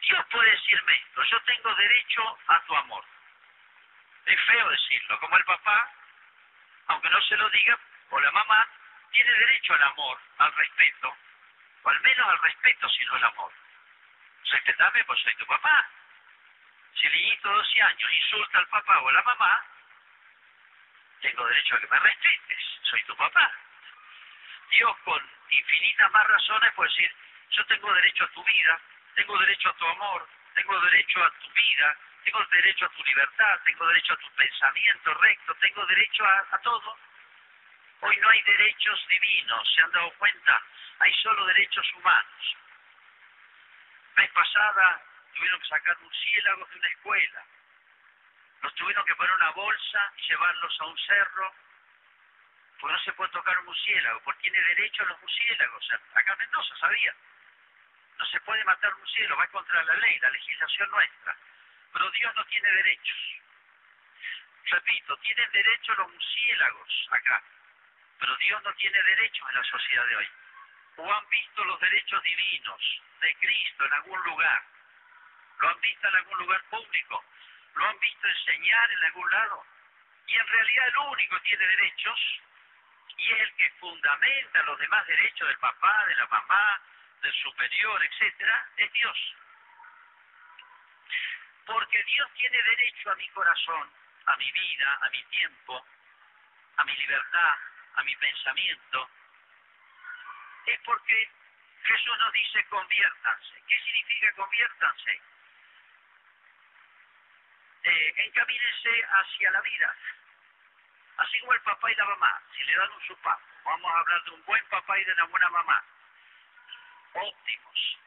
Dios 0.06 0.26
puede 0.30 0.50
decirme 0.50 0.94
esto, 0.94 1.22
yo 1.24 1.40
tengo 1.42 1.74
derecho 1.74 2.38
a 2.48 2.60
tu 2.66 2.76
amor. 2.76 3.04
Es 4.26 4.40
feo 4.42 4.68
decirlo, 4.68 5.18
como 5.20 5.36
el 5.36 5.44
papá, 5.44 5.92
aunque 6.88 7.10
no 7.10 7.22
se 7.22 7.36
lo 7.36 7.48
diga, 7.50 7.78
o 8.10 8.20
la 8.20 8.30
mamá, 8.32 8.68
tiene 9.12 9.32
derecho 9.32 9.74
al 9.74 9.82
amor, 9.82 10.18
al 10.38 10.54
respeto, 10.54 11.16
o 11.82 11.88
al 11.88 12.00
menos 12.00 12.28
al 12.28 12.38
respeto, 12.42 12.88
si 12.88 13.04
no 13.04 13.14
al 13.14 13.24
amor. 13.24 13.52
Respetame, 14.50 15.04
pues 15.04 15.20
soy 15.20 15.34
tu 15.36 15.46
papá. 15.46 15.88
Si 16.94 17.06
el 17.06 17.12
niñito 17.12 17.48
de 17.48 17.54
12 17.54 17.82
años 17.82 18.12
insulta 18.12 18.58
al 18.58 18.68
papá 18.68 18.98
o 19.00 19.08
a 19.08 19.12
la 19.12 19.22
mamá, 19.22 19.64
tengo 21.20 21.46
derecho 21.46 21.76
a 21.76 21.80
que 21.80 21.86
me 21.88 21.98
respetes, 21.98 22.58
soy 22.82 23.02
tu 23.04 23.16
papá. 23.16 23.52
Dios 24.70 24.96
con 25.04 25.22
infinitas 25.50 26.10
más 26.12 26.26
razones 26.26 26.72
puede 26.74 26.90
decir, 26.90 27.14
yo 27.50 27.66
tengo 27.66 27.92
derecho 27.92 28.24
a 28.24 28.28
tu 28.28 28.44
vida, 28.44 28.80
tengo 29.14 29.38
derecho 29.38 29.68
a 29.68 29.76
tu 29.76 29.86
amor, 29.86 30.28
tengo 30.54 30.80
derecho 30.80 31.24
a 31.24 31.30
tu 31.30 31.50
vida, 31.50 31.96
tengo 32.24 32.44
derecho 32.50 32.86
a 32.86 32.88
tu 32.90 33.04
libertad, 33.04 33.60
tengo 33.64 33.86
derecho 33.88 34.12
a 34.14 34.16
tu 34.16 34.30
pensamiento 34.32 35.14
recto, 35.14 35.54
tengo 35.56 35.86
derecho 35.86 36.24
a, 36.24 36.58
todo. 36.58 36.98
Hoy 38.00 38.16
no 38.16 38.30
hay 38.30 38.42
derechos 38.42 39.06
divinos, 39.08 39.72
¿se 39.74 39.82
han 39.82 39.90
dado 39.90 40.10
cuenta? 40.12 40.62
Hay 41.00 41.12
solo 41.14 41.44
derechos 41.46 41.86
humanos. 41.94 42.56
Vez 44.16 44.30
pasada 44.30 45.02
tuvieron 45.34 45.60
que 45.60 45.68
sacar 45.68 45.98
murciélagos 46.00 46.70
de 46.70 46.78
una 46.78 46.88
escuela. 46.88 47.44
Los 48.62 48.74
tuvieron 48.74 49.04
que 49.04 49.14
poner 49.14 49.32
una 49.34 49.50
bolsa 49.50 50.12
y 50.16 50.28
llevarlos 50.28 50.80
a 50.80 50.86
un 50.86 50.98
cerro, 50.98 51.54
porque 52.78 52.96
no 52.96 53.02
se 53.02 53.12
puede 53.12 53.30
tocar 53.32 53.58
un 53.58 53.66
murciélago, 53.66 54.20
porque 54.20 54.42
tiene 54.42 54.60
derecho 54.62 55.02
a 55.02 55.06
los 55.06 55.20
murciélagos. 55.20 55.92
Acá 56.14 56.32
en 56.32 56.38
Mendoza 56.38 56.76
sabía. 56.76 57.14
No 58.18 58.26
se 58.26 58.40
puede 58.40 58.64
matar 58.64 58.92
un 58.94 59.00
murciélago, 59.00 59.40
va 59.40 59.46
contra 59.48 59.82
la 59.82 59.94
ley, 59.94 60.18
la 60.18 60.30
legislación 60.30 60.90
nuestra. 60.90 61.36
Pero 61.92 62.10
Dios 62.10 62.34
no 62.36 62.44
tiene 62.46 62.70
derechos. 62.70 63.40
Repito, 64.70 65.16
tienen 65.18 65.50
derecho 65.50 65.94
los 65.94 66.12
murciélagos 66.12 67.08
acá, 67.10 67.42
pero 68.20 68.36
Dios 68.36 68.62
no 68.62 68.72
tiene 68.74 69.02
derechos 69.02 69.48
en 69.48 69.56
la 69.56 69.64
sociedad 69.64 70.06
de 70.06 70.16
hoy. 70.16 70.28
O 70.96 71.12
han 71.12 71.28
visto 71.28 71.64
los 71.64 71.80
derechos 71.80 72.22
divinos 72.22 73.02
de 73.20 73.34
Cristo 73.36 73.86
en 73.86 73.92
algún 73.94 74.22
lugar, 74.22 74.62
lo 75.60 75.68
han 75.68 75.80
visto 75.80 76.08
en 76.08 76.16
algún 76.16 76.38
lugar 76.38 76.62
público, 76.64 77.24
lo 77.74 77.86
han 77.86 77.98
visto 77.98 78.26
enseñar 78.26 78.90
en 78.90 79.04
algún 79.04 79.30
lado. 79.30 79.66
Y 80.26 80.36
en 80.36 80.46
realidad 80.46 80.88
el 80.88 80.98
único 80.98 81.36
que 81.36 81.48
tiene 81.48 81.66
derechos 81.66 82.40
y 83.16 83.32
es 83.32 83.40
el 83.40 83.54
que 83.54 83.70
fundamenta 83.72 84.62
los 84.62 84.78
demás 84.78 85.06
derechos 85.06 85.48
del 85.48 85.58
papá, 85.58 86.06
de 86.06 86.14
la 86.14 86.26
mamá, 86.26 86.80
del 87.22 87.34
superior, 87.34 88.02
etcétera, 88.04 88.68
es 88.76 88.92
Dios. 88.92 89.36
Porque 91.66 92.02
Dios 92.04 92.30
tiene 92.34 92.62
derecho 92.62 93.10
a 93.10 93.16
mi 93.16 93.28
corazón, 93.28 93.90
a 94.26 94.36
mi 94.36 94.50
vida, 94.50 94.98
a 95.02 95.10
mi 95.10 95.22
tiempo, 95.24 95.84
a 96.76 96.84
mi 96.84 96.96
libertad, 96.96 97.56
a 97.96 98.02
mi 98.02 98.16
pensamiento. 98.16 99.10
Es 100.66 100.80
porque 100.80 101.30
Jesús 101.82 102.18
nos 102.18 102.32
dice 102.32 102.64
conviértanse. 102.66 103.62
¿Qué 103.68 103.78
significa 103.80 104.32
conviértanse? 104.32 105.20
Eh, 107.82 108.14
encamínense 108.26 109.04
hacia 109.04 109.50
la 109.50 109.60
vida. 109.60 109.94
Así 111.16 111.40
como 111.40 111.52
el 111.52 111.60
papá 111.60 111.90
y 111.90 111.94
la 111.96 112.04
mamá, 112.04 112.42
si 112.56 112.64
le 112.64 112.76
dan 112.76 112.90
un 112.90 113.06
sopapo, 113.06 113.42
vamos 113.64 113.92
a 113.92 113.98
hablar 114.00 114.24
de 114.24 114.30
un 114.30 114.44
buen 114.44 114.64
papá 114.68 114.98
y 114.98 115.04
de 115.04 115.12
una 115.12 115.24
buena 115.24 115.50
mamá, 115.50 115.84
óptimos. 117.14 117.98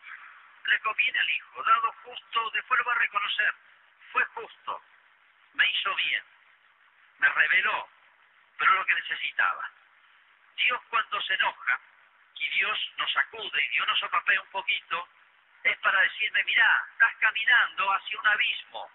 Le 0.65 0.79
conviene 0.79 1.19
al 1.19 1.29
hijo, 1.29 1.63
dado 1.63 1.91
justo, 2.03 2.49
después 2.51 2.79
lo 2.79 2.85
va 2.85 2.93
a 2.93 2.99
reconocer. 2.99 3.53
Fue 4.11 4.25
justo, 4.25 4.81
me 5.53 5.69
hizo 5.69 5.95
bien, 5.95 6.23
me 7.19 7.29
reveló, 7.29 7.89
pero 8.57 8.73
lo 8.73 8.85
que 8.85 8.95
necesitaba. 8.95 9.69
Dios 10.55 10.81
cuando 10.89 11.21
se 11.21 11.33
enoja 11.33 11.79
y 12.35 12.49
Dios 12.49 12.93
nos 12.97 13.11
sacude 13.11 13.63
y 13.63 13.67
Dios 13.69 13.87
nos 13.87 14.03
apapea 14.03 14.41
un 14.41 14.49
poquito, 14.49 15.07
es 15.63 15.77
para 15.79 16.01
decirme, 16.01 16.43
mira, 16.43 16.87
estás 16.91 17.15
caminando 17.17 17.91
hacia 17.93 18.19
un 18.19 18.27
abismo, 18.27 18.91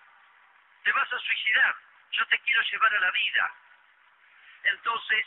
te 0.82 0.92
vas 0.92 1.12
a 1.12 1.18
suicidar, 1.18 1.74
yo 2.12 2.26
te 2.26 2.38
quiero 2.40 2.62
llevar 2.62 2.94
a 2.94 3.00
la 3.00 3.10
vida. 3.10 3.54
Entonces, 4.64 5.26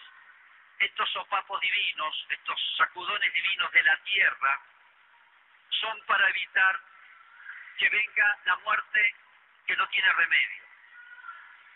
estos 0.80 1.10
sopapos 1.12 1.60
divinos, 1.62 2.26
estos 2.30 2.76
sacudones 2.78 3.34
divinos 3.34 3.72
de 3.72 3.84
la 3.84 3.98
tierra, 4.04 4.62
son 5.70 6.02
para 6.06 6.28
evitar 6.30 6.80
que 7.78 7.90
venga 7.90 8.38
la 8.46 8.56
muerte 8.58 9.16
que 9.66 9.76
no 9.76 9.88
tiene 9.90 10.12
remedio. 10.14 10.64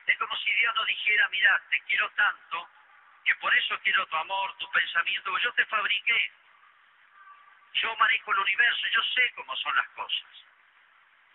Es 0.08 0.18
como 0.18 0.36
si 0.38 0.54
Dios 0.54 0.76
nos 0.76 0.86
dijera, 0.86 1.30
mira, 1.30 1.62
te 1.70 1.82
quiero 1.82 2.10
tanto, 2.12 2.70
que 3.24 3.36
por 3.36 3.54
eso 3.56 3.80
quiero 3.82 4.06
tu 4.06 4.16
amor, 4.16 4.56
tu 4.58 4.70
pensamiento, 4.72 5.38
yo 5.40 5.52
te 5.54 5.66
fabriqué, 5.66 6.32
yo 7.74 7.96
manejo 7.98 8.32
el 8.32 8.40
universo, 8.40 8.88
yo 8.88 9.04
sé 9.04 9.34
cómo 9.36 9.56
son 9.58 9.76
las 9.76 9.90
cosas. 9.90 10.46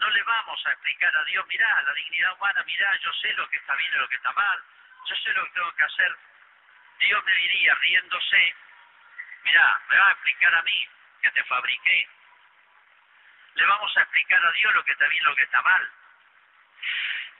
No 0.00 0.08
le 0.08 0.22
vamos 0.22 0.66
a 0.66 0.72
explicar 0.72 1.14
a 1.14 1.24
Dios, 1.24 1.46
mirá, 1.46 1.82
la 1.82 1.92
dignidad 1.92 2.32
humana, 2.32 2.62
mirá, 2.64 2.96
yo 2.96 3.12
sé 3.12 3.34
lo 3.34 3.46
que 3.50 3.56
está 3.58 3.74
bien 3.76 3.92
y 3.94 3.98
lo 3.98 4.08
que 4.08 4.16
está 4.16 4.32
mal, 4.32 4.62
yo 5.06 5.14
sé 5.14 5.32
lo 5.34 5.44
que 5.44 5.50
tengo 5.50 5.74
que 5.76 5.84
hacer. 5.84 6.16
Dios 7.00 7.24
me 7.24 7.34
diría, 7.34 7.74
riéndose, 7.74 8.54
mirá, 9.44 9.80
me 9.90 9.98
va 9.98 10.08
a 10.08 10.12
explicar 10.12 10.54
a 10.54 10.62
mí 10.62 10.88
que 11.20 11.30
te 11.32 11.44
fabriqué. 11.44 12.08
Le 13.54 13.66
vamos 13.66 13.94
a 13.94 14.00
explicar 14.00 14.46
a 14.46 14.52
Dios 14.52 14.74
lo 14.74 14.84
que 14.84 14.92
está 14.92 15.06
bien 15.08 15.22
y 15.22 15.26
lo 15.26 15.36
que 15.36 15.42
está 15.42 15.60
mal. 15.60 15.90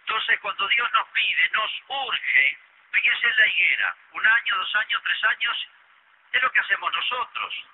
Entonces, 0.01 0.39
cuando 0.41 0.69
Dios 0.69 0.93
nos 0.93 1.09
pide, 1.09 1.49
nos 1.51 1.71
urge, 1.89 2.59
fíjese 2.93 3.27
en 3.27 3.37
la 3.37 3.47
higuera, 3.47 3.97
un 4.13 4.27
año, 4.27 4.57
dos 4.57 4.75
años, 4.77 5.03
tres 5.03 5.25
años, 5.25 5.69
es 6.33 6.43
lo 6.43 6.53
que 6.53 6.61
hacemos 6.61 6.93
nosotros. 6.93 7.65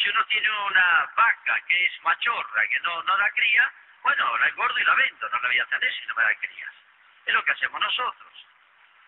Si 0.00 0.08
uno 0.08 0.24
tiene 0.26 0.48
una 0.50 1.10
vaca 1.16 1.60
que 1.66 1.84
es 1.84 2.02
machorra, 2.02 2.66
que 2.68 2.80
no, 2.80 3.02
no 3.02 3.16
da 3.16 3.30
cría, 3.30 3.72
bueno, 4.02 4.36
la 4.38 4.48
engordo 4.48 4.78
y 4.78 4.84
la 4.84 4.94
vendo, 4.94 5.28
no 5.28 5.40
la 5.40 5.48
voy 5.48 5.58
a 5.58 5.66
tener 5.66 5.92
si 5.92 6.06
no 6.06 6.14
me 6.14 6.22
da 6.22 6.34
crías. 6.36 6.72
Es 7.26 7.34
lo 7.34 7.44
que 7.44 7.50
hacemos 7.50 7.80
nosotros. 7.80 8.46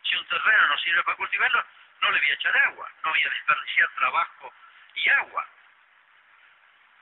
Si 0.03 0.17
un 0.17 0.27
terreno 0.27 0.67
no 0.67 0.79
sirve 0.79 1.03
para 1.05 1.17
cultivarlo, 1.17 1.65
no 2.01 2.11
le 2.11 2.19
voy 2.19 2.31
a 2.31 2.35
echar 2.35 2.57
agua, 2.57 2.91
no 3.05 3.11
voy 3.11 3.23
a 3.23 3.31
desperdiciar 3.31 3.89
trabajo 3.91 4.53
y 4.95 5.09
agua. 5.11 5.47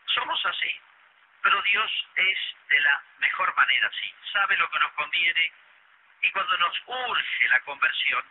Somos 0.07 0.47
así, 0.47 0.81
pero 1.43 1.63
Dios 1.63 2.07
es 2.17 2.39
de 2.69 2.81
la 2.81 3.03
mejor 3.19 3.55
manera, 3.57 3.91
sí, 4.01 4.15
sabe 4.33 4.57
lo 4.59 4.69
que 4.71 4.81
nos 4.81 4.93
conviene 4.93 5.53
y 6.23 6.31
cuando 6.33 6.59
nos 6.59 6.83
urge 6.87 7.49
la 7.49 7.61
conversión 7.61 8.25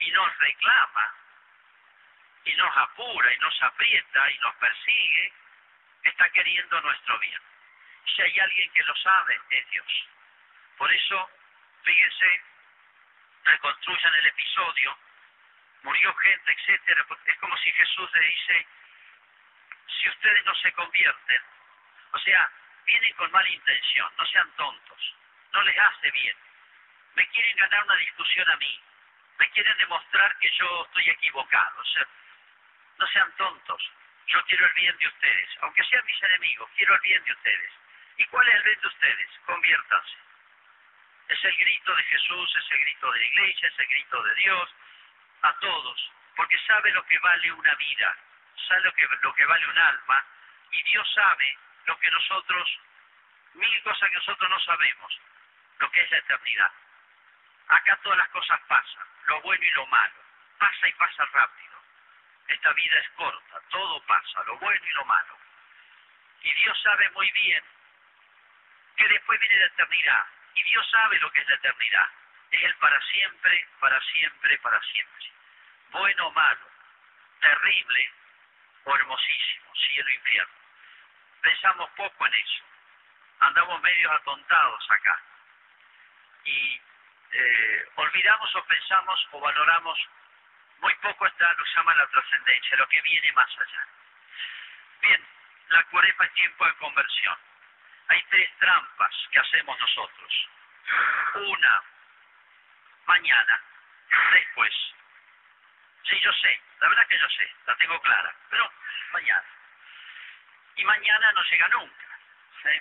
y 0.00 0.10
nos 0.10 0.38
reclama 0.38 1.14
y 2.44 2.54
nos 2.56 2.76
apura 2.76 3.32
y 3.32 3.38
nos 3.38 3.62
aprieta 3.62 4.30
y 4.30 4.38
nos 4.38 4.54
persigue, 4.56 5.32
está 6.02 6.28
queriendo 6.30 6.80
nuestro 6.80 7.18
bien. 7.18 7.40
Si 8.14 8.22
hay 8.22 8.38
alguien 8.38 8.70
que 8.72 8.82
lo 8.82 8.94
sabe, 8.96 9.40
es 9.50 9.70
Dios. 9.70 10.08
Por 10.76 10.92
eso, 10.92 11.30
fíjense, 11.84 12.42
reconstruyan 13.44 14.14
el 14.16 14.26
episodio, 14.26 14.98
murió 15.82 16.14
gente, 16.14 16.52
etcétera. 16.52 17.06
Es 17.26 17.36
como 17.38 17.56
si 17.58 17.72
Jesús 17.72 18.10
le 18.12 18.26
dice, 18.26 18.66
si 20.00 20.08
ustedes 20.08 20.44
no 20.44 20.54
se 20.56 20.72
convierten, 20.72 21.42
o 22.12 22.18
sea, 22.18 22.50
vienen 22.84 23.14
con 23.14 23.30
mala 23.30 23.48
intención, 23.48 24.10
no 24.18 24.26
sean 24.26 24.50
tontos, 24.56 25.14
no 25.52 25.62
les 25.62 25.78
hace 25.78 26.10
bien. 26.10 26.36
Me 27.14 27.26
quieren 27.28 27.56
ganar 27.56 27.84
una 27.84 27.96
discusión 27.96 28.50
a 28.50 28.56
mí, 28.56 28.80
me 29.38 29.50
quieren 29.50 29.76
demostrar 29.78 30.36
que 30.38 30.50
yo 30.50 30.84
estoy 30.84 31.10
equivocado. 31.10 31.80
O 31.80 31.84
no 32.98 33.06
sean 33.08 33.32
tontos. 33.36 33.92
Yo 34.26 34.42
quiero 34.46 34.66
el 34.66 34.72
bien 34.74 34.96
de 34.96 35.06
ustedes, 35.06 35.48
aunque 35.60 35.84
sean 35.84 36.04
mis 36.06 36.22
enemigos, 36.22 36.70
quiero 36.76 36.94
el 36.94 37.00
bien 37.00 37.22
de 37.24 37.32
ustedes. 37.32 37.72
¿Y 38.16 38.24
cuál 38.26 38.48
es 38.48 38.54
el 38.54 38.62
bien 38.62 38.80
de 38.80 38.88
ustedes? 38.88 39.28
Conviértanse. 39.44 40.16
Es 41.28 41.44
el 41.44 41.56
grito 41.56 41.94
de 41.94 42.02
Jesús, 42.04 42.56
es 42.56 42.70
el 42.70 42.78
grito 42.80 43.12
de 43.12 43.18
la 43.18 43.26
iglesia, 43.26 43.68
es 43.68 43.78
el 43.78 43.86
grito 43.86 44.22
de 44.22 44.34
Dios, 44.34 44.74
a 45.42 45.52
todos, 45.58 46.12
porque 46.36 46.58
sabe 46.66 46.90
lo 46.92 47.04
que 47.06 47.18
vale 47.18 47.52
una 47.52 47.74
vida, 47.74 48.16
sabe 48.68 48.82
lo 49.20 49.34
que, 49.34 49.44
vale 49.44 49.66
un 49.66 49.78
alma, 49.78 50.24
y 50.70 50.82
Dios 50.84 51.06
sabe 51.14 51.58
lo 51.86 51.98
que 51.98 52.10
nosotros, 52.10 52.80
mil 53.54 53.82
cosas 53.82 54.08
que 54.08 54.16
nosotros 54.16 54.50
no 54.50 54.60
sabemos, 54.60 55.20
lo 55.78 55.90
que 55.90 56.02
es 56.02 56.10
la 56.10 56.18
eternidad. 56.18 56.72
Acá 57.68 57.96
todas 58.02 58.18
las 58.18 58.28
cosas 58.28 58.60
pasan, 58.68 59.06
lo 59.26 59.40
bueno 59.42 59.64
y 59.64 59.70
lo 59.70 59.86
malo, 59.86 60.14
pasa 60.58 60.88
y 60.88 60.92
pasa 60.92 61.24
rápido. 61.26 61.73
Esta 62.48 62.72
vida 62.72 62.98
es 62.98 63.08
corta, 63.10 63.60
todo 63.70 64.02
pasa, 64.06 64.42
lo 64.44 64.58
bueno 64.58 64.84
y 64.84 64.90
lo 64.90 65.04
malo. 65.04 65.38
Y 66.42 66.52
Dios 66.54 66.78
sabe 66.82 67.08
muy 67.10 67.30
bien 67.30 67.62
que 68.96 69.08
después 69.08 69.40
viene 69.40 69.56
la 69.56 69.66
eternidad. 69.66 70.26
Y 70.54 70.62
Dios 70.62 70.88
sabe 70.90 71.18
lo 71.18 71.30
que 71.32 71.40
es 71.40 71.48
la 71.48 71.56
eternidad. 71.56 72.08
Es 72.50 72.62
el 72.62 72.74
para 72.76 73.00
siempre, 73.00 73.66
para 73.80 74.00
siempre, 74.00 74.58
para 74.58 74.80
siempre. 74.82 75.32
Bueno 75.90 76.26
o 76.26 76.32
malo, 76.32 76.68
terrible 77.40 78.12
o 78.84 78.94
hermosísimo, 78.94 79.74
cielo 79.74 80.08
e 80.08 80.14
infierno. 80.14 80.54
Pensamos 81.40 81.90
poco 81.96 82.26
en 82.26 82.34
eso. 82.34 82.64
Andamos 83.40 83.80
medios 83.82 84.12
atontados 84.12 84.90
acá. 84.90 85.20
Y 86.44 86.80
eh, 87.32 87.88
olvidamos 87.96 88.54
o 88.54 88.64
pensamos 88.64 89.28
o 89.32 89.40
valoramos 89.40 89.98
muy 90.80 90.94
poco 90.96 91.26
está 91.26 91.52
lo 91.52 91.64
llama 91.64 91.94
la 91.94 92.06
trascendencia, 92.06 92.76
lo 92.76 92.88
que 92.88 93.00
viene 93.02 93.32
más 93.32 93.50
allá. 93.58 93.86
Bien, 95.00 95.26
la 95.68 95.82
cuaresma 95.84 96.24
es 96.26 96.32
tiempo 96.34 96.66
de 96.66 96.74
conversión. 96.74 97.36
Hay 98.08 98.22
tres 98.30 98.50
trampas 98.58 99.28
que 99.30 99.38
hacemos 99.40 99.78
nosotros. 99.80 100.48
Una, 101.34 101.82
mañana, 103.06 103.60
después. 104.32 104.72
Sí, 106.08 106.20
yo 106.20 106.32
sé, 106.32 106.60
la 106.80 106.88
verdad 106.88 107.06
que 107.06 107.18
yo 107.18 107.28
sé, 107.30 107.50
la 107.66 107.74
tengo 107.76 108.00
clara, 108.00 108.34
pero 108.50 108.70
mañana. 109.12 109.44
Y 110.76 110.84
mañana 110.84 111.32
no 111.32 111.42
llega 111.44 111.68
nunca. 111.68 112.04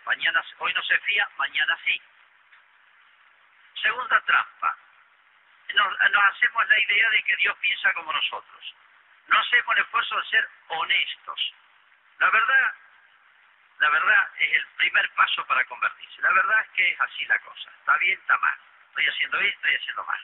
Mañana, 0.05 0.43
hoy 0.59 0.73
no 0.73 0.83
se 0.83 0.97
fía, 0.99 1.27
mañana 1.37 1.77
sí. 1.83 2.01
Segunda 3.81 4.21
trampa, 4.21 4.77
nos, 5.69 6.33
hacemos 6.35 6.67
la 6.69 6.79
idea 6.79 7.09
de 7.09 7.23
que 7.23 7.35
Dios 7.37 7.57
piensa 7.57 7.93
como 7.93 8.11
nosotros. 8.11 8.75
No 9.27 9.39
hacemos 9.39 9.75
el 9.75 9.83
esfuerzo 9.83 10.17
de 10.17 10.27
ser 10.29 10.49
honestos. 10.67 11.53
La 12.19 12.29
verdad, 12.29 12.75
la 13.79 13.89
verdad 13.89 14.29
es 14.39 14.53
el 14.53 14.65
primer 14.77 15.09
paso 15.11 15.45
para 15.45 15.63
convertirse. 15.65 16.21
La 16.21 16.31
verdad 16.31 16.61
es 16.61 16.69
que 16.71 16.89
es 16.89 17.01
así 17.01 17.25
la 17.25 17.39
cosa. 17.39 17.69
Está 17.79 17.97
bien, 17.97 18.19
está 18.19 18.37
mal. 18.37 18.57
Estoy 18.89 19.07
haciendo 19.07 19.39
esto, 19.39 19.57
estoy 19.57 19.75
haciendo 19.75 20.03
mal. 20.03 20.19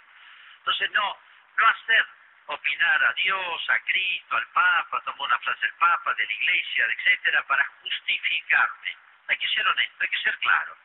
Entonces 0.60 0.92
no, 0.92 1.18
no 1.58 1.68
hacer 1.68 2.06
opinar 2.50 3.04
a 3.04 3.14
Dios, 3.14 3.70
a 3.70 3.80
Cristo, 3.82 4.36
al 4.36 4.48
Papa, 4.48 5.02
tomar 5.02 5.22
una 5.22 5.40
frase 5.40 5.62
del 5.62 5.76
Papa, 5.76 6.14
de 6.16 6.26
la 6.26 6.34
Iglesia, 6.34 6.86
etcétera, 6.86 7.44
para 7.44 7.66
justificarme. 7.82 8.98
Hay 9.28 9.38
que 9.38 9.48
ser 9.48 9.68
honesto, 9.68 9.98
hay 10.00 10.10
que 10.10 10.18
ser 10.18 10.38
claro. 10.40 10.76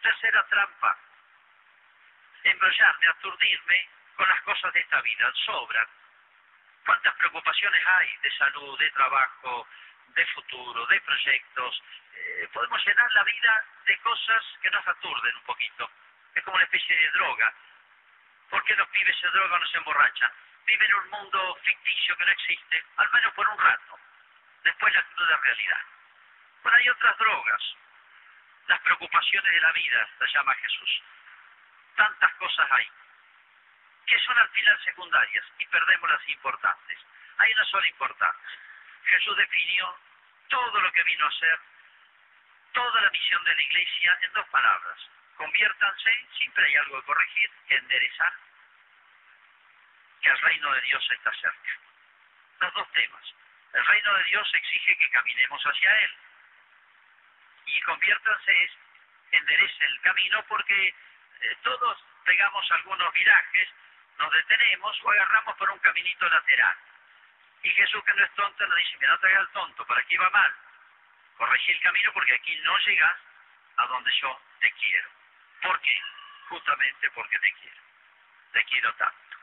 Tercera 0.00 0.46
trampa, 0.48 0.98
embrollarme, 2.44 3.08
aturdirme 3.08 3.88
con 4.16 4.28
las 4.28 4.40
cosas 4.42 4.72
de 4.72 4.80
esta 4.80 5.00
vida, 5.02 5.32
sobran. 5.46 5.86
¿Cuántas 6.84 7.14
preocupaciones 7.16 7.86
hay 7.86 8.16
de 8.22 8.30
salud, 8.32 8.78
de 8.78 8.90
trabajo, 8.90 9.66
de 10.08 10.26
futuro, 10.26 10.86
de 10.86 11.00
proyectos? 11.00 11.82
Eh, 12.14 12.48
podemos 12.52 12.84
llenar 12.84 13.12
la 13.12 13.24
vida 13.24 13.64
de 13.86 13.98
cosas 13.98 14.42
que 14.62 14.70
nos 14.70 14.86
aturden 14.86 15.36
un 15.36 15.42
poquito. 15.42 15.90
Es 16.34 16.42
como 16.44 16.56
una 16.56 16.64
especie 16.64 16.96
de 16.96 17.10
droga. 17.10 17.52
¿Por 18.50 18.64
qué 18.64 18.74
los 18.76 18.88
pibes 18.88 19.16
se 19.18 19.28
drogan 19.28 19.62
o 19.62 19.66
se 19.66 19.76
emborrachan? 19.76 20.32
Viven 20.66 20.90
en 20.90 20.96
un 20.96 21.10
mundo 21.10 21.58
ficticio 21.62 22.16
que 22.16 22.24
no 22.24 22.32
existe, 22.32 22.84
al 22.96 23.10
menos 23.12 23.34
por 23.34 23.48
un 23.48 23.58
rato. 23.58 23.98
Después 24.64 24.94
la 24.94 25.02
cruda 25.02 25.40
realidad. 25.42 25.80
Bueno, 26.62 26.78
hay 26.78 26.88
otras 26.88 27.18
drogas. 27.18 27.76
Las 28.66 28.80
preocupaciones 28.80 29.52
de 29.52 29.60
la 29.60 29.72
vida, 29.72 30.08
las 30.20 30.32
llama 30.32 30.54
Jesús 30.56 31.02
tantas 31.98 32.32
cosas 32.34 32.70
hay, 32.70 32.88
que 34.06 34.18
son 34.20 34.38
al 34.38 34.48
final 34.50 34.84
secundarias 34.84 35.44
y 35.58 35.66
perdemos 35.66 36.08
las 36.08 36.28
importantes. 36.28 36.98
Hay 37.38 37.52
una 37.52 37.64
sola 37.64 37.88
importante. 37.88 38.46
Jesús 39.04 39.36
definió 39.36 39.98
todo 40.48 40.80
lo 40.80 40.92
que 40.92 41.02
vino 41.02 41.26
a 41.26 41.32
ser, 41.32 41.58
toda 42.72 43.00
la 43.00 43.10
misión 43.10 43.42
de 43.44 43.54
la 43.54 43.62
iglesia 43.62 44.18
en 44.22 44.32
dos 44.32 44.46
palabras, 44.48 44.98
conviértanse, 45.36 46.26
siempre 46.36 46.66
hay 46.66 46.76
algo 46.76 47.00
que 47.00 47.06
corregir, 47.06 47.50
que 47.66 47.74
enderezar, 47.74 48.32
que 50.22 50.30
el 50.30 50.40
reino 50.40 50.72
de 50.72 50.80
Dios 50.82 51.10
está 51.10 51.32
cerca. 51.34 51.70
Los 52.60 52.74
dos 52.74 52.92
temas. 52.92 53.34
El 53.72 53.86
reino 53.86 54.14
de 54.14 54.24
Dios 54.24 54.54
exige 54.54 54.96
que 54.98 55.10
caminemos 55.10 55.62
hacia 55.64 56.00
Él. 56.00 56.16
Y 57.66 57.80
conviértanse 57.82 58.64
es 58.64 58.72
enderece 59.32 59.84
el 59.84 60.00
camino 60.00 60.44
porque 60.48 60.94
eh, 61.40 61.56
todos 61.62 62.04
pegamos 62.24 62.70
algunos 62.72 63.12
virajes, 63.12 63.68
nos 64.18 64.32
detenemos 64.32 64.98
o 65.02 65.10
agarramos 65.10 65.56
por 65.56 65.70
un 65.70 65.78
caminito 65.78 66.28
lateral. 66.28 66.76
Y 67.62 67.70
Jesús, 67.70 68.04
que 68.04 68.14
no 68.14 68.24
es 68.24 68.30
tonto, 68.34 68.66
nos 68.66 68.76
dice, 68.78 68.96
mira, 69.00 69.12
no 69.12 69.18
te 69.18 69.26
hagas 69.28 69.52
tonto, 69.52 69.86
para 69.86 70.00
aquí 70.00 70.16
va 70.16 70.30
mal. 70.30 70.54
Corregí 71.36 71.72
el 71.72 71.80
camino 71.80 72.12
porque 72.12 72.34
aquí 72.34 72.56
no 72.64 72.78
llegas 72.78 73.16
a 73.76 73.86
donde 73.86 74.12
yo 74.20 74.40
te 74.60 74.72
quiero. 74.72 75.08
¿Por 75.62 75.80
qué? 75.80 76.02
Justamente 76.48 77.10
porque 77.10 77.38
te 77.38 77.52
quiero. 77.52 77.80
Te 78.52 78.64
quiero 78.64 78.94
tanto. 78.94 79.36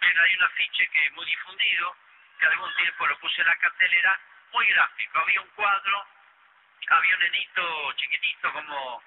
Bien, 0.00 0.18
hay 0.18 0.34
un 0.36 0.42
afiche 0.42 0.86
que 0.88 1.06
es 1.06 1.12
muy 1.12 1.26
difundido, 1.26 1.96
que 2.38 2.46
algún 2.46 2.74
tiempo 2.76 3.06
lo 3.06 3.18
puse 3.18 3.40
en 3.40 3.46
la 3.46 3.56
cartelera, 3.56 4.20
muy 4.52 4.66
gráfico. 4.66 5.18
Había 5.18 5.40
un 5.40 5.48
cuadro, 5.48 6.06
había 6.88 7.14
un 7.14 7.20
nenito 7.20 7.92
chiquitito 7.94 8.52
como 8.52 9.02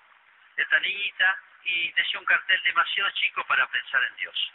esta 0.55 0.79
niñita, 0.79 1.39
y 1.63 1.91
decía 1.93 2.19
un 2.19 2.25
cartel 2.25 2.61
demasiado 2.63 3.09
chico 3.11 3.43
para 3.45 3.67
pensar 3.67 4.03
en 4.03 4.15
Dios. 4.15 4.53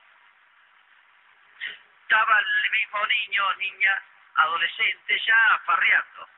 Estaba 2.03 2.39
el 2.39 2.71
mismo 2.71 3.07
niño, 3.07 3.55
niña, 3.55 4.03
adolescente 4.37 5.21
ya 5.27 5.61
farreando, 5.65 6.29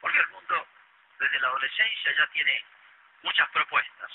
porque 0.00 0.18
el 0.18 0.28
mundo 0.28 0.66
desde 1.18 1.40
la 1.40 1.48
adolescencia 1.48 2.12
ya 2.16 2.26
tiene 2.28 2.64
muchas 3.22 3.48
propuestas, 3.50 4.10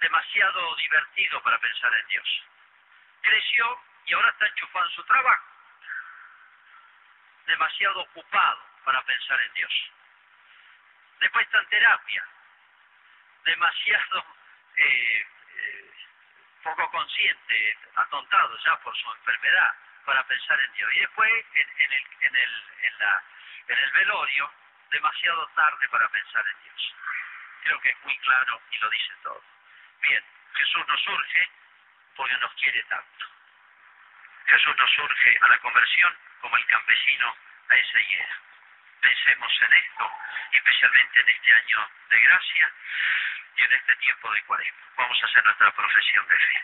demasiado 0.00 0.76
divertido 0.76 1.42
para 1.42 1.58
pensar 1.58 1.92
en 1.94 2.06
Dios. 2.08 2.42
Creció 3.22 3.80
y 4.06 4.14
ahora 4.14 4.30
está 4.30 4.46
enchufado 4.46 4.84
en 4.86 4.92
su 4.92 5.04
trabajo, 5.04 5.46
demasiado 7.46 8.00
ocupado 8.00 8.62
para 8.84 9.02
pensar 9.04 9.40
en 9.40 9.54
Dios. 9.54 9.72
Después 11.20 11.46
está 11.46 11.58
en 11.58 11.68
terapia, 11.68 12.24
demasiado 13.44 14.37
eh, 14.78 15.26
eh, 15.54 15.90
poco 16.62 16.90
consciente, 16.90 17.78
atontado 17.94 18.58
ya 18.64 18.76
por 18.80 18.96
su 18.96 19.10
enfermedad 19.12 19.74
para 20.04 20.26
pensar 20.26 20.58
en 20.60 20.72
Dios. 20.72 20.92
Y 20.94 21.00
después 21.00 21.30
en, 21.54 21.92
el, 21.92 22.04
en, 22.20 22.36
el, 22.36 22.64
en, 22.82 22.98
la, 22.98 23.22
en 23.68 23.78
el 23.78 23.90
velorio, 23.92 24.52
demasiado 24.90 25.46
tarde 25.48 25.88
para 25.88 26.08
pensar 26.08 26.44
en 26.46 26.62
Dios. 26.64 26.94
Creo 27.64 27.80
que 27.80 27.90
es 27.90 28.04
muy 28.04 28.16
claro 28.18 28.60
y 28.70 28.78
lo 28.78 28.90
dice 28.90 29.12
todo. 29.22 29.42
Bien, 30.00 30.24
Jesús 30.54 30.86
nos 30.88 31.02
surge 31.02 31.50
porque 32.16 32.36
nos 32.38 32.52
quiere 32.54 32.82
tanto. 32.84 33.26
Jesús 34.46 34.76
nos 34.76 34.90
surge 34.92 35.38
a 35.42 35.48
la 35.48 35.58
conversión 35.58 36.16
como 36.40 36.56
el 36.56 36.66
campesino 36.66 37.36
a 37.68 37.76
esa 37.76 38.00
higuera. 38.00 38.40
Pensemos 39.00 39.52
en 39.62 39.72
esto, 39.74 40.12
especialmente 40.52 41.20
en 41.20 41.28
este 41.28 41.52
año 41.52 41.90
de 42.10 42.20
gracia 42.20 42.72
y 43.56 43.62
en 43.62 43.72
este 43.72 43.96
tiempo 43.96 44.32
de 44.32 44.42
cuaresma. 44.42 44.80
Vamos 44.96 45.22
a 45.22 45.26
hacer 45.26 45.44
nuestra 45.44 45.72
profesión 45.72 46.28
de 46.28 46.36
fe. 46.36 46.62